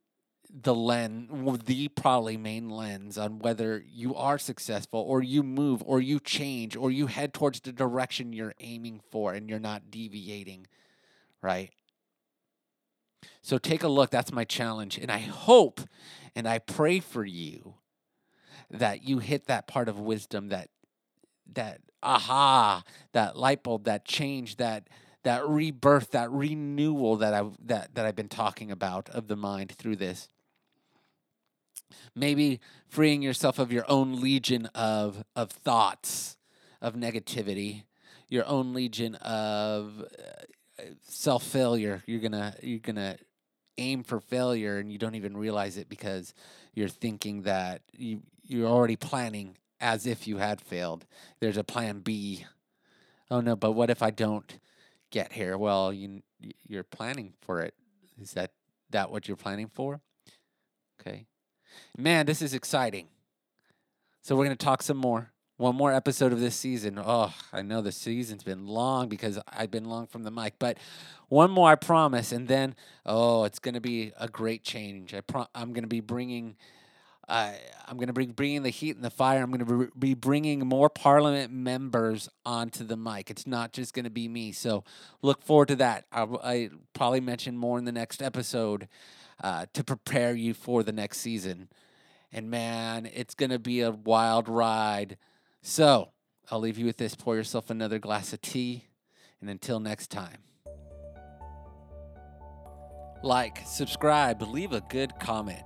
the 0.54 0.74
lens, 0.74 1.30
the 1.66 1.88
probably 1.90 2.38
main 2.38 2.70
lens 2.70 3.18
on 3.18 3.40
whether 3.40 3.84
you 3.86 4.16
are 4.16 4.38
successful 4.38 5.00
or 5.00 5.22
you 5.22 5.44
move 5.44 5.84
or 5.86 6.00
you 6.00 6.20
change 6.20 6.76
or 6.76 6.90
you 6.90 7.08
head 7.08 7.34
towards 7.34 7.60
the 7.60 7.72
direction 7.72 8.34
you're 8.34 8.54
aiming 8.60 9.02
for 9.12 9.34
and 9.34 9.50
you're 9.50 9.60
not 9.60 9.92
deviating, 9.92 10.68
right? 11.42 11.72
So 13.42 13.58
take 13.58 13.84
a 13.84 13.88
look. 13.88 14.10
That's 14.10 14.32
my 14.32 14.44
challenge. 14.44 14.98
And 14.98 15.12
I 15.12 15.20
hope 15.20 15.82
and 16.36 16.48
I 16.48 16.60
pray 16.60 17.00
for 17.00 17.26
you 17.26 17.76
that 18.70 19.04
you 19.04 19.20
hit 19.20 19.48
that 19.48 19.68
part 19.68 19.90
of 19.90 20.00
wisdom 20.00 20.50
that 20.50 20.70
that 21.54 21.80
aha, 22.04 22.84
that 23.14 23.38
light 23.38 23.64
bulb, 23.64 23.86
that 23.86 24.06
change, 24.06 24.58
that 24.58 24.88
that 25.24 25.48
rebirth, 25.48 26.12
that 26.12 26.32
renewal 26.32 27.18
that 27.18 27.34
I 27.34 27.44
that 27.66 27.96
that 27.96 28.06
I've 28.06 28.16
been 28.16 28.30
talking 28.30 28.72
about 28.72 29.10
of 29.10 29.28
the 29.28 29.36
mind 29.36 29.72
through 29.72 29.98
this. 29.98 30.30
Maybe 32.16 32.60
freeing 32.88 33.22
yourself 33.22 33.60
of 33.60 33.72
your 33.72 33.86
own 33.90 34.20
legion 34.22 34.68
of 34.76 35.24
of 35.36 35.52
thoughts 35.52 36.38
of 36.82 36.96
negativity, 36.96 37.84
your 38.30 38.46
own 38.46 38.74
legion 38.74 39.16
of 39.16 40.04
uh, 40.80 40.84
self 41.04 41.44
failure. 41.44 42.04
You're 42.06 42.22
gonna 42.22 42.56
you're 42.62 42.80
gonna 42.80 43.18
aim 43.78 44.04
for 44.04 44.20
failure 44.20 44.80
and 44.80 44.92
you 44.92 44.98
don't 44.98 45.16
even 45.16 45.38
realize 45.38 45.78
it 45.78 45.90
because 45.90 46.34
you're 46.74 46.88
thinking 46.88 47.44
that 47.44 47.82
you 47.96 48.22
you're 48.44 48.68
already 48.68 48.96
planning 48.96 49.58
as 49.80 50.08
if 50.08 50.28
you 50.28 50.38
had 50.38 50.62
failed. 50.62 51.06
There's 51.40 51.58
a 51.58 51.64
plan 51.64 52.00
B. 52.00 52.46
Oh 53.30 53.42
no, 53.42 53.56
but 53.56 53.74
what 53.74 53.90
if 53.90 54.02
I 54.02 54.10
don't 54.12 54.58
get 55.12 55.34
here? 55.34 55.58
Well, 55.58 55.94
you 55.94 56.22
you're 56.68 56.84
planning 56.84 57.34
for 57.42 57.62
it. 57.62 57.74
Is 58.20 58.32
that 58.34 58.52
that 58.90 59.12
what 59.12 59.28
you're 59.28 59.38
planning 59.38 59.68
for? 59.68 60.02
Okay. 61.00 61.28
Man, 61.98 62.26
this 62.26 62.42
is 62.42 62.54
exciting. 62.54 63.08
So 64.22 64.36
we're 64.36 64.46
going 64.46 64.58
to 64.58 64.66
talk 64.66 64.82
some 64.82 64.98
more. 64.98 65.32
One 65.58 65.76
more 65.76 65.92
episode 65.92 66.34
of 66.34 66.40
this 66.40 66.56
season. 66.56 67.02
Oh, 67.04 67.34
I 67.52 67.64
know 67.64 67.82
the 67.82 67.92
season's 67.92 68.44
been 68.44 68.68
long 68.68 69.10
because 69.10 69.40
I've 69.48 69.72
been 69.72 69.86
long 69.86 70.06
from 70.06 70.22
the 70.22 70.30
mic, 70.30 70.54
but 70.60 70.78
one 71.30 71.50
more 71.50 71.72
I 71.72 71.76
promise 71.76 72.32
and 72.32 72.48
then 72.48 72.76
oh, 73.08 73.44
it's 73.46 73.58
going 73.58 73.74
to 73.74 73.82
be 73.82 74.14
a 74.20 74.28
great 74.28 74.64
change. 74.64 75.16
I 75.16 75.22
pro- 75.22 75.48
I'm 75.56 75.74
going 75.74 75.84
to 75.84 75.88
be 75.88 76.00
bringing 76.00 76.58
uh, 77.28 77.52
I'm 77.88 77.98
going 77.98 78.08
to 78.08 78.14
be 78.14 78.28
bringing 78.28 78.64
the 78.64 78.70
heat 78.70 78.96
and 78.96 79.04
the 79.04 79.10
fire. 79.10 79.44
I'm 79.44 79.52
going 79.52 79.66
to 79.66 79.92
be 79.98 80.14
bringing 80.14 80.60
more 80.60 80.90
parliament 80.90 81.52
members 81.52 82.30
onto 82.46 82.86
the 82.86 82.96
mic. 82.96 83.30
It's 83.30 83.46
not 83.46 83.74
just 83.74 83.94
going 83.94 84.06
to 84.06 84.12
be 84.12 84.28
me. 84.28 84.54
So 84.54 84.84
look 85.22 85.44
forward 85.44 85.68
to 85.70 85.76
that. 85.78 86.06
I'll, 86.12 86.40
I 86.42 86.70
probably 86.94 87.20
mention 87.20 87.58
more 87.58 87.78
in 87.78 87.86
the 87.86 87.92
next 87.92 88.22
episode 88.22 88.88
uh, 89.42 89.66
to 89.74 89.84
prepare 89.84 90.34
you 90.34 90.54
for 90.54 90.84
the 90.84 90.92
next 90.92 91.20
season. 91.20 91.70
And 92.32 92.50
man, 92.50 93.10
it's 93.14 93.36
going 93.36 93.52
to 93.52 93.60
be 93.60 93.82
a 93.82 93.92
wild 93.92 94.50
ride. 94.50 95.18
So 95.62 96.12
I'll 96.52 96.60
leave 96.60 96.78
you 96.78 96.86
with 96.86 96.98
this 96.98 97.16
pour 97.16 97.36
yourself 97.36 97.70
another 97.70 98.00
glass 98.00 98.34
of 98.34 98.42
tea. 98.42 98.86
And 99.40 99.50
until 99.50 99.80
next 99.80 100.10
time, 100.10 100.40
like, 103.24 103.62
subscribe, 103.66 104.42
leave 104.42 104.74
a 104.74 104.82
good 104.82 105.20
comment. 105.20 105.64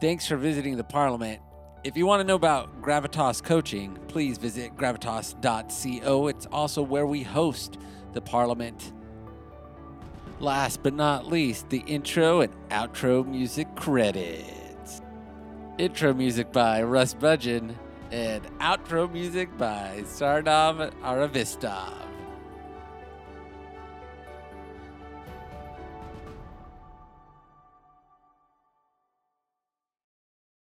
Thanks 0.00 0.26
for 0.26 0.36
visiting 0.36 0.76
the 0.76 0.84
Parliament. 0.84 1.40
If 1.84 1.96
you 1.96 2.06
want 2.06 2.20
to 2.20 2.24
know 2.24 2.34
about 2.34 2.82
Gravitos 2.82 3.42
coaching, 3.42 3.98
please 4.08 4.36
visit 4.36 4.76
gravitos.co. 4.76 6.26
It's 6.26 6.46
also 6.46 6.82
where 6.82 7.06
we 7.06 7.22
host 7.22 7.78
the 8.12 8.20
Parliament 8.20 8.92
Last 10.40 10.84
but 10.84 10.94
not 10.94 11.26
least, 11.26 11.68
the 11.68 11.82
intro 11.86 12.42
and 12.42 12.52
outro 12.68 13.26
music 13.26 13.66
credits. 13.74 15.02
Intro 15.78 16.14
music 16.14 16.52
by 16.52 16.80
Russ 16.84 17.12
Budgeon 17.12 17.74
and 18.12 18.44
outro 18.60 19.10
music 19.10 19.48
by 19.58 20.02
Sarnav 20.04 20.92
Aravistov. 21.02 22.07